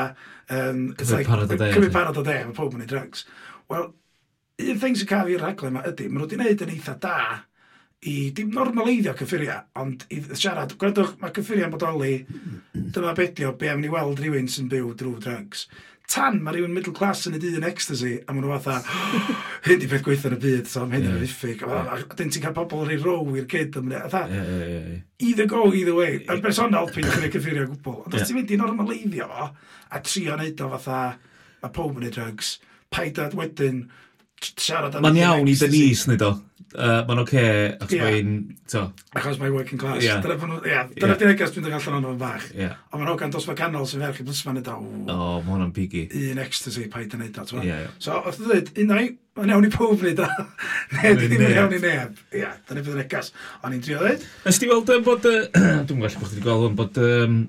Um, 0.51 0.89
Cymru 0.99 1.23
parod 1.29 1.53
o 1.53 1.57
de. 1.61 1.69
Cymru 1.71 1.91
parod 1.93 2.19
o 2.19 2.25
de, 2.27 2.37
mae 2.49 2.57
pob 2.57 2.75
yn 2.75 2.83
ei 2.83 2.91
drugs. 2.91 3.23
Wel, 3.71 3.87
un 4.67 4.81
thing 4.83 4.99
sy'n 4.99 5.09
cafio'r 5.13 5.45
rhaglen 5.45 5.71
yma 5.71 5.85
ydy, 5.87 6.09
maen 6.09 6.25
nhw 6.25 6.27
wedi 6.27 6.41
gwneud 6.41 6.65
yn 6.65 6.73
eitha 6.75 6.97
da, 7.05 7.19
i 8.01 8.31
dim 8.33 8.49
normaleiddio 8.55 9.13
cyffuriau, 9.17 9.61
ond 9.77 10.07
i 10.09 10.17
siarad, 10.33 10.73
gwrandwch, 10.81 11.19
mae 11.21 11.33
cyffuriau'n 11.35 11.73
bodoli, 11.73 12.15
dyma 12.73 13.13
bedio, 13.17 13.53
be 13.57 13.69
am 13.69 13.83
ni 13.83 13.91
weld 13.93 14.21
rhywun 14.21 14.49
sy'n 14.49 14.71
byw 14.71 14.95
drwy 14.97 15.19
drugs. 15.21 15.67
Tan 16.11 16.39
mae 16.43 16.55
rhywun 16.55 16.73
middle 16.73 16.95
class 16.97 17.27
yn 17.29 17.37
y 17.37 17.41
dydd 17.43 17.59
yn 17.59 17.67
ecstasy, 17.69 18.15
a 18.25 18.33
maen 18.33 18.47
nhw 18.47 18.57
fatha, 18.57 18.81
hyn 19.67 19.83
di 19.83 19.91
peth 19.91 20.01
gweithio 20.07 20.31
yn 20.31 20.39
y 20.39 20.41
byd, 20.47 20.71
so 20.71 20.81
am 20.81 20.97
hyn 20.97 21.07
yn 21.11 21.21
riffic. 21.21 21.61
A 21.61 22.01
dyn 22.17 22.33
ti'n 22.33 22.47
cael 22.47 22.57
pobl 22.57 22.87
rhi 22.89 22.97
row 23.03 23.37
i'r 23.37 23.47
kid 23.51 23.77
am 23.77 23.93
Fatha, 23.93 24.41
either 25.21 25.45
go, 25.45 25.67
either 25.69 25.95
way. 25.95 26.23
Yn 26.25 26.41
bersonol, 26.41 26.89
pyn 26.95 27.05
chi'n 27.05 27.29
ei 27.29 27.33
cyffuriau 27.37 27.69
gwbl. 27.69 28.01
Ond 28.07 28.17
os 28.17 28.25
ti'n 28.25 28.41
mynd 28.41 28.57
i 28.57 28.61
normaleiddio 28.63 29.29
fo, 29.29 29.51
a 29.93 30.01
trio 30.07 30.41
neud 30.41 30.65
o 30.65 30.73
fatha, 30.73 31.01
mae 31.61 31.75
pob 31.77 32.01
yn 32.01 32.09
ei 32.09 32.15
drugs, 32.17 32.55
paid 32.89 33.21
wedyn, 33.37 33.83
siarad 34.57 34.97
am... 34.97 35.05
Mae'n 35.05 35.21
iawn 35.21 35.53
i 35.53 35.59
Denise, 35.61 36.09
nid 36.09 36.25
o 36.25 36.39
uh, 36.75 37.01
mae'n 37.07 37.21
oce, 37.23 37.41
okay, 37.41 37.77
ac 37.83 37.93
yeah. 37.95 38.05
mae'n... 38.05 38.33
So. 38.71 38.83
Achos 39.17 39.39
mae'n 39.41 39.55
working 39.55 39.79
class. 39.81 40.03
Yeah. 40.05 40.21
Dyna, 40.23 40.37
pan, 40.41 40.53
nhw... 40.53 40.59
yeah, 40.67 40.89
dyna 40.93 41.13
yeah. 41.13 41.21
dynegas 41.21 41.55
dwi'n 41.55 41.65
dod 41.67 41.77
allan 41.77 41.97
o'n 41.97 42.09
o'n 42.11 42.19
fach. 42.21 42.45
Yeah. 42.57 42.75
Ond 42.91 43.01
mae'n 43.01 43.13
ogan 43.13 43.33
dosfa 43.33 43.55
canol 43.59 43.87
sy'n 43.89 44.03
ferch 44.05 44.21
i 44.23 44.27
blysfa'n 44.27 44.61
edo. 44.61 44.77
O, 44.81 45.15
oh, 45.15 45.39
mae 45.45 45.55
hwnna'n 45.55 45.73
bigi. 45.75 46.05
Un 46.31 46.43
ecstasy, 46.43 46.85
paid 46.91 47.17
yn 47.17 47.25
edo. 47.27 47.47
Yeah, 47.57 47.87
yeah. 47.87 47.97
So, 48.03 48.19
oedd 48.21 48.39
dwi'n 48.39 48.51
dweud, 48.51 48.71
unai, 48.85 49.07
mae'n 49.39 49.55
iawn 49.55 49.67
i 49.67 49.73
pob 49.73 49.97
wneud 49.97 50.21
o. 50.23 50.29
ne, 50.97 51.15
di 51.17 51.31
ddim 51.31 51.47
yn 51.47 51.57
iawn 51.57 51.75
i 51.75 51.81
neb. 51.83 52.21
Ia, 52.37 52.53
dyna 52.69 52.85
bydd 52.85 52.95
yn 52.95 53.03
egas. 53.07 53.33
Ond 53.63 53.77
i'n 53.77 53.83
trio 53.87 53.99
dweud. 54.03 54.29
Ys 54.51 54.61
ti 54.61 54.71
weld 54.71 54.93
yn 54.97 55.05
bod... 55.07 55.27
Dwi'n 55.27 55.99
gwell 55.99 56.21
bod 56.21 56.31
wedi 56.31 56.45
gweld 56.45 56.79
bod... 56.79 57.03
Um, 57.03 57.43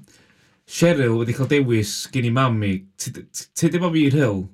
Cheryl 0.72 1.18
wedi 1.18 1.34
cael 1.36 1.48
dewis 1.50 2.06
gen 2.12 2.28
i 2.28 2.30
mam 2.32 2.62
i. 2.64 2.76
Ti 2.96 3.68
ddim 3.68 3.84
o 3.84 3.90
fi 3.92 4.06
i'r 4.08 4.14
hill? 4.16 4.44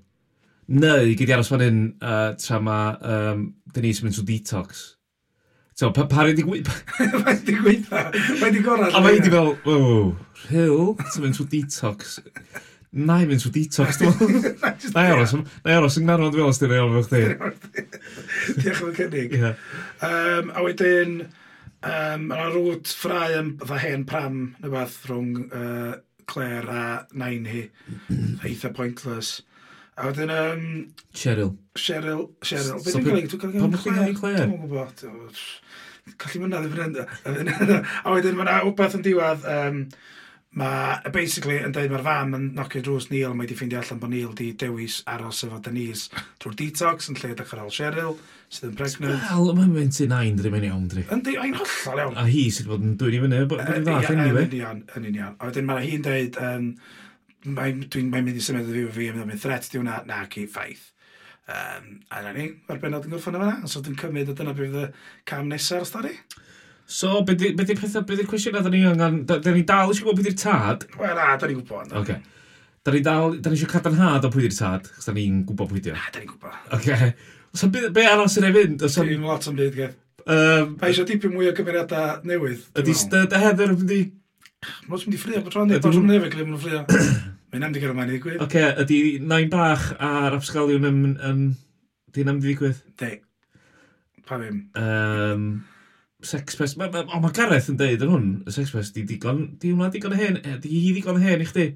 Neu, 0.68 1.14
gyd 1.16 1.30
i 1.30 1.32
aros 1.32 1.48
fan 1.48 1.62
hyn, 1.64 1.76
uh, 2.04 2.34
tra 2.36 2.58
mae 2.60 2.96
um, 3.08 3.44
Denise 3.72 4.02
yn 4.02 4.08
mynd 4.08 4.18
trwy 4.18 4.34
detox. 4.34 4.82
So, 5.78 5.88
pa, 5.96 6.04
pa 6.10 6.26
rhaid 6.26 6.42
i 6.42 6.44
gwyth... 6.44 6.68
Mae'n 7.24 7.40
di 7.46 7.54
gwyth... 7.56 7.88
Mae'n 8.42 8.52
di 8.52 8.60
gorau... 8.66 8.90
A 8.92 9.00
mae 9.00 9.22
di 9.22 9.30
fel, 9.32 9.54
wow, 9.64 10.10
rhyw, 10.48 10.90
ti'n 11.06 11.24
mynd 11.24 11.38
trwy 11.38 11.48
detox. 11.54 12.18
Na 13.00 13.16
i 13.22 13.28
mynd 13.30 13.40
trwy 13.46 13.54
detox, 13.54 14.00
dwi'n 14.02 14.12
meddwl. 14.18 14.92
Na 14.96 15.06
i 15.06 15.14
aros, 15.14 15.34
na 15.38 15.72
i 15.72 15.78
aros, 15.78 15.96
yng 15.96 16.04
Nghymru, 16.10 16.28
dwi'n 16.34 16.44
meddwl, 16.44 16.52
os 16.52 16.60
dwi'n 16.60 16.74
meddwl, 16.74 17.08
dwi'n 17.08 17.32
meddwl, 17.32 18.60
Diolch 18.60 18.84
yn 18.90 18.94
cynnig. 19.00 19.36
Yeah. 19.38 19.66
Um, 20.04 20.52
a 20.52 20.66
wedyn, 20.66 21.16
um, 21.80 22.28
mae'n 22.28 22.54
rwt 22.58 22.92
ffrau 22.92 23.38
yn 23.40 23.54
fatha 23.62 23.80
hen 23.86 24.04
pram, 24.10 24.40
neu 24.60 24.76
beth, 24.76 25.00
rhwng 25.08 25.46
uh, 25.48 25.92
Claire 26.28 26.68
a 26.68 26.86
Nain 27.16 27.48
hi. 27.48 27.68
Eitha 28.44 28.74
pointless. 28.76 29.38
A 29.98 30.10
wedyn... 30.10 30.34
Um, 30.34 30.68
Cheryl. 31.12 31.54
Cheryl. 31.74 32.28
Cheryl. 32.46 32.78
Be 32.84 32.94
dwi'n 32.94 33.08
cael 33.08 33.18
ei 33.18 33.32
gwneud? 33.32 33.56
Pam 33.58 33.80
chi'n 33.82 33.98
cael 33.98 34.20
Claire? 34.20 34.44
Dwi'n 34.44 34.62
gwybod. 34.66 35.08
Calli 36.22 36.44
mynd 36.44 36.60
ddim 36.60 37.42
yn 37.42 37.82
A 37.82 38.14
wedyn 38.14 38.38
mae'na 38.38 38.62
wbeth 38.70 38.96
yn 39.00 39.04
diwedd... 39.08 39.50
Um, 39.58 39.82
mae, 40.58 41.10
basically, 41.12 41.58
yn 41.60 41.74
dweud 41.74 41.92
mae'r 41.92 42.04
fam 42.06 42.34
yn 42.38 42.44
nocio 42.56 42.80
drws 42.84 43.08
Neil, 43.10 43.34
mae 43.36 43.44
wedi 43.44 43.56
ffeindio 43.58 43.82
allan 43.82 44.00
bod 44.00 44.12
Neil 44.14 44.30
di 44.36 44.46
dewis 44.58 45.02
aros 45.12 45.42
efo 45.44 45.58
Denise 45.64 46.22
drwy'r 46.40 46.56
detox 46.58 47.10
yn 47.12 47.18
lle 47.20 47.34
dechrau 47.36 47.66
al 47.66 47.74
Cheryl, 47.74 48.16
sydd 48.48 48.70
yn 48.70 48.78
pregnant. 48.78 49.26
Wel, 49.28 49.52
mae'n 49.58 49.74
mynd 49.76 49.98
sy'n 49.98 50.14
ein 50.16 50.40
ddim 50.40 50.56
yn 50.58 50.68
iawn, 50.70 50.86
dri. 50.90 51.04
Yndi, 51.14 51.36
ein 51.42 51.58
hollol 51.58 52.02
iawn. 52.04 52.16
A 52.16 52.24
hi 52.30 52.46
sydd 52.54 52.70
wedi 52.70 52.72
bod 52.72 52.88
yn 52.88 52.96
dwi'n 53.02 53.18
i 53.18 53.22
fyny, 53.26 53.42
bod 53.52 53.62
yn 53.66 53.84
dda, 53.84 53.98
yn 54.00 54.24
i 54.24 54.30
fe. 54.30 54.46
Yn 54.46 54.48
union, 54.48 54.82
yn 54.96 55.10
union. 55.12 55.36
A 55.36 55.50
wedyn 55.50 55.68
mae 55.68 55.84
hi'n 55.84 56.08
dweud, 56.08 56.40
um, 56.48 56.70
mae'n 57.46 57.84
mae 58.10 58.22
mynd 58.24 58.38
i 58.38 58.44
symud 58.44 58.68
i 58.70 58.74
fi, 58.74 58.86
fi 58.94 59.10
mae'n 59.14 59.28
mynd 59.28 59.42
threat 59.42 59.68
di 59.70 59.80
hwnna, 59.80 60.02
na 60.08 60.24
ci 60.32 60.46
ffaith. 60.50 60.88
Um, 61.48 62.00
a 62.12 62.20
na 62.24 62.34
ni, 62.36 62.50
mae'r 62.68 62.80
benod 62.82 63.06
yn 63.08 63.14
gyffwn 63.14 63.38
yma, 63.38 63.52
so 63.70 63.80
dwi'n 63.84 63.96
cymryd 64.00 64.32
y 64.32 64.36
dyna 64.36 64.52
bydd 64.56 64.74
y 64.82 64.86
cam 65.28 65.48
nesaf 65.48 65.84
o'r 65.84 65.88
stori. 65.88 66.14
So, 66.88 67.22
beth 67.24 67.44
ydy 67.44 67.76
pethau, 67.76 68.02
beth 68.04 68.18
ydy'r 68.18 68.28
cwestiwn 68.28 68.58
a 68.58 68.64
da 68.64 68.72
ni 68.72 68.82
angen, 68.88 69.22
da, 69.28 69.38
da 69.44 69.52
ni 69.52 69.64
dal 69.68 69.92
eisiau 69.92 70.08
gwybod 70.08 70.20
beth 70.22 70.28
ydy'r 70.32 70.42
tad? 70.42 70.84
Wel, 70.98 71.14
na, 71.16 71.30
da 71.40 71.48
ni'n 71.48 71.62
gwybod. 71.62 71.90
Oce. 71.92 72.02
Okay. 72.02 72.54
Da 72.84 72.94
ni 72.94 73.02
dal, 73.04 73.38
da 73.44 73.52
ni 73.52 73.58
eisiau 73.58 73.72
cadarnhad 73.72 74.28
o 74.28 74.30
pwy 74.32 74.46
ydy'r 74.46 74.58
tad, 74.58 74.92
chos 74.96 75.08
da 75.08 75.16
ni'n 75.16 75.42
gwybod 75.48 75.72
pwy 75.72 75.82
ydy. 75.82 75.96
Na, 75.96 76.12
da 76.12 76.22
ni'n 76.22 76.30
gwybod. 76.34 76.60
Oce. 76.68 76.78
Okay. 76.80 77.10
So, 77.56 77.68
be, 77.72 77.88
be 77.96 78.06
aros 78.08 78.36
yn 78.40 78.48
ei 78.48 78.56
fynd? 78.56 78.84
Dwi'n 78.84 79.24
lot 79.28 79.48
am 79.48 79.56
byd, 79.56 79.76
gef. 79.76 79.96
Um, 80.28 80.74
pa 80.80 80.88
eisiau 80.88 81.08
dipyn 81.08 81.32
mwy 81.32 81.48
o 81.48 81.56
gymeriadau 81.56 82.24
newydd? 82.28 82.64
Ydy 82.76 82.96
Styd 82.96 83.32
a 83.32 83.40
Heather 83.40 83.72
yn 83.72 83.78
mynd 83.80 83.94
i 83.96 84.02
Mae'n 84.66 85.04
mynd 85.04 85.14
i 85.14 85.20
ffrio 85.20 85.40
bod 85.44 85.54
rhan 85.54 85.70
i, 85.70 85.78
bod 85.82 85.94
rhan 85.94 86.10
i 86.10 86.20
fe 86.24 86.30
glim 86.32 86.52
yn 86.52 86.60
ffrio. 86.60 86.82
Mae'n 87.52 87.66
am 87.68 87.74
di 87.74 87.80
gyrra 87.82 87.94
ymlaen 87.94 88.10
i 88.10 88.16
ddigwydd. 88.16 88.42
Oce, 88.42 88.46
okay, 88.48 88.70
ydy 88.82 89.00
nain 89.24 89.50
bach 89.52 89.90
a'r 89.94 90.36
absgaliwn 90.36 90.88
yn... 90.88 91.00
yn 91.30 91.48
Di'n 92.16 92.30
am 92.32 92.38
di 92.40 92.48
ddigwydd? 92.48 92.80
De. 92.98 93.10
Pa 94.26 94.38
ddim. 94.40 94.62
Um, 94.80 95.44
sex 96.24 96.58
pest... 96.58 96.78
Ma, 96.80 96.88
ma, 96.90 97.04
o, 97.06 97.20
mae 97.22 97.36
Gareth 97.36 97.68
yn 97.70 97.78
deud 97.78 98.02
yn 98.04 98.12
hwn, 98.14 98.28
y 98.48 98.54
sex 98.56 98.72
pest, 98.74 98.96
di 98.96 99.04
digon... 99.06 99.44
Di 99.60 99.70
hwnna 99.74 99.92
digon 99.94 100.16
hen, 100.18 100.40
e, 100.42 100.56
di 100.64 100.72
hi 100.72 100.94
digon 100.96 101.20
hen 101.22 101.44
i 101.44 101.48
chdi. 101.48 101.68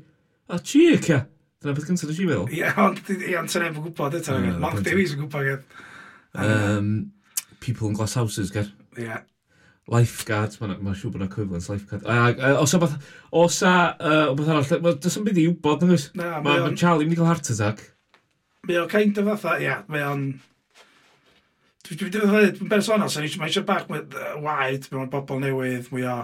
O, 0.49 0.59
chi, 0.59 0.89
ca. 1.05 1.23
Dyna 1.63 1.77
beth 1.77 1.87
gyntaf 1.87 2.11
nes 2.11 2.19
i 2.19 2.27
feddwl. 2.27 2.49
Ie, 2.59 2.71
ond 2.83 3.13
i 3.15 3.37
anter 3.39 3.69
efo'n 3.69 3.85
gwybod 3.87 4.19
eto. 4.19 4.39
Mark 4.65 4.81
Davies 4.83 5.15
yn 5.15 5.23
gwybod. 5.23 5.63
Um, 6.43 6.89
people 7.63 7.93
in 7.93 7.95
glass 7.95 8.19
houses, 8.19 8.51
ger. 8.51 8.73
Ie. 8.97 9.07
Yeah 9.07 9.23
lifeguards, 9.91 10.61
mae'n 10.61 10.77
ma 10.85 10.95
siŵr 10.95 11.11
bod 11.11 11.23
yna 11.23 11.29
equivalent 11.31 11.67
lifeguard. 11.67 12.05
Ag, 12.07 12.39
uh, 12.39 12.61
os 12.63 12.75
o 12.77 12.81
os 13.43 13.59
a, 13.67 13.75
uh, 13.99 14.29
o 14.31 14.37
beth 14.39 14.53
arall, 14.53 14.85
ma, 14.85 14.93
does 14.95 15.19
yn 15.19 15.27
byd 15.27 15.41
i 15.43 15.49
wybod, 15.51 15.83
nag 15.83 15.97
oes? 15.97 16.05
Na, 16.19 16.37
mae 16.45 16.63
o'n... 16.63 16.77
Charlie 16.79 17.09
mynd 17.09 17.17
i 17.17 17.19
cael 17.19 17.31
heart 17.33 17.51
attack. 17.51 17.83
Mae 18.69 18.79
o'n 18.79 18.91
kind 18.93 19.19
of 19.19 19.31
fatha, 19.33 19.57
ia, 19.63 19.81
mae 19.91 20.05
o'n... 20.07 20.27
Dwi'n 21.89 22.13
dwi'n 22.15 22.71
bersonol, 22.71 23.11
sa'n 23.11 23.27
eisiau, 23.27 23.43
mae 23.43 23.51
eisiau 23.51 23.67
bach 23.67 23.91
waed, 23.91 24.87
mae 24.93 25.03
o'n 25.03 25.11
bobl 25.13 25.43
newydd, 25.43 25.91
mwy 25.91 26.07
o... 26.07 26.21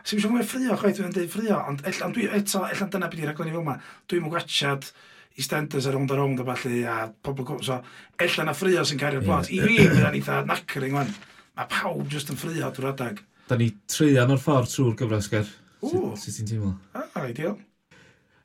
Sa'n 0.00 0.16
eisiau 0.16 0.32
mwy 0.32 0.46
ffrio, 0.48 0.78
chwaith, 0.80 1.02
dwi'n 1.02 1.12
dweud 1.12 1.32
ffrio, 1.34 1.58
ond 1.68 1.84
ellan 1.90 2.14
dwi 2.16 2.30
eto, 2.40 2.64
ellan 2.64 2.94
dyna 2.94 3.10
byd 3.12 3.26
i'r 3.26 3.34
aglen 3.34 3.50
i 3.50 3.52
fel 3.52 3.66
yma, 3.66 3.76
dwi'n 4.08 4.24
mwyn 4.24 4.32
gwachad 4.32 4.88
i 5.36 5.44
standards 5.44 5.86
ar 5.88 5.98
ond 6.00 6.10
ar 6.16 6.24
ond 6.24 6.40
a 6.40 6.48
falle, 6.48 6.80
a 6.88 6.96
pobl... 7.28 7.60
So, 7.68 7.76
ellan 8.24 8.50
a 8.50 8.56
ffrio 8.56 8.86
sy'n 8.88 9.04
cario'r 9.04 9.28
plot. 9.28 9.52
I 9.52 9.60
fi, 9.60 9.76
mae'n 9.92 10.16
eitha 10.16 10.40
nacring, 10.48 10.96
wan 10.96 11.12
mae 11.58 11.68
pawb 11.72 12.08
jyst 12.12 12.32
yn 12.32 12.38
ffrio 12.40 12.70
drwy'r 12.72 12.92
adag. 12.92 13.20
Da 13.50 13.58
ni 13.60 13.72
treian 13.90 14.32
o'r 14.32 14.40
ffordd 14.40 14.72
trwy'r 14.72 14.96
gyfres, 15.02 15.28
Ger. 15.32 15.52
Sut 15.82 16.38
ti'n 16.38 16.48
teimlo? 16.48 16.72
Ah, 16.96 17.26
ideal. 17.26 17.58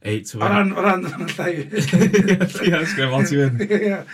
Ei, 0.02 0.22
ti'n 0.26 0.44
ran... 0.44 0.74
O 0.74 0.84
ran, 0.84 1.08
o 1.08 1.14
ran, 1.14 1.32
llai. 1.38 1.54
Ia, 2.68 2.84
sgrif, 2.84 3.16
ond 3.16 3.32
ti'n 3.32 3.58
mynd. 3.58 4.14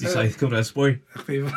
Di 0.00 0.10
saith 0.10 0.36
cyfres, 0.40 0.74
boi. 0.76 0.92
Chdi. 1.22 1.42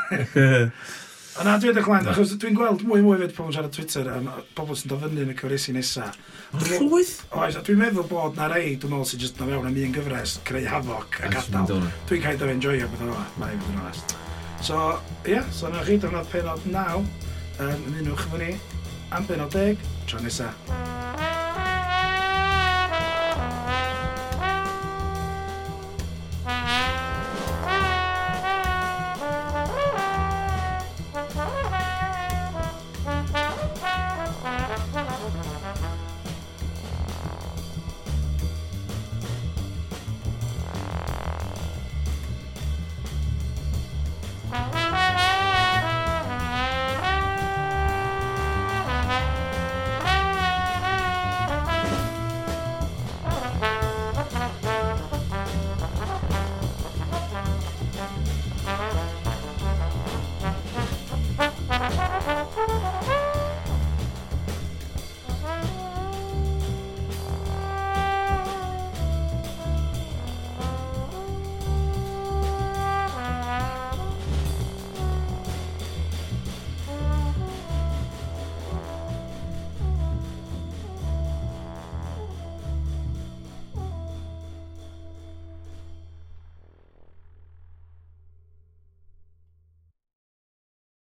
O 1.38 1.43
na, 1.46 1.51
dwi'n 1.62 1.69
edrych 1.69 1.86
mlaen, 1.86 2.07
achos 2.10 2.31
dwi'n 2.41 2.55
gweld 2.57 2.81
mwy 2.89 3.03
mwy 3.05 3.19
fed 3.22 3.34
pobl 3.38 3.51
siarad 3.53 3.75
Twitter 3.75 4.07
am 4.10 4.25
pobl 4.57 4.74
sy'n 4.79 4.89
dod 4.89 5.03
fyny 5.03 5.22
yn 5.22 5.29
y 5.29 5.38
cyfresu 5.38 5.75
nesa. 5.75 6.07
Rwydd? 6.55 7.12
Oes, 7.38 7.60
a 7.60 7.62
dwi'n 7.62 7.77
meddwl 7.84 8.10
bod 8.10 8.39
na 8.39 8.50
rei, 8.50 8.74
dwi'n 8.74 8.96
meddwl 8.96 9.05
sy'n 9.12 9.22
just 9.22 9.38
na 9.38 9.46
fewn 9.51 9.69
am 9.69 9.81
un 9.86 9.93
gyfres, 10.00 10.39
creu 10.50 10.65
hafoc 10.65 11.19
ac 11.27 11.38
adael. 11.43 11.91
Dwi'n 12.10 12.24
cael 12.25 12.41
dod 12.41 12.55
enjoy 12.55 12.81
o 12.81 12.89
beth 12.96 13.05
o'n 13.05 13.13
o'n 13.13 13.46
o'n 13.51 13.84
o'n 13.84 14.26
So, 14.61 14.99
ie, 15.25 15.31
yeah, 15.31 15.49
so 15.51 15.69
na 15.69 15.83
chi 15.85 15.99
dyna'r 16.01 16.27
penod 16.31 16.65
9, 16.65 17.05
um, 17.61 17.87
ymunwch 17.93 18.25
efo 18.25 18.41
ni 18.41 18.51
am 19.15 19.29
benod 19.29 19.53
10, 19.53 19.77
tro 20.09 20.19
nesaf. 20.25 21.26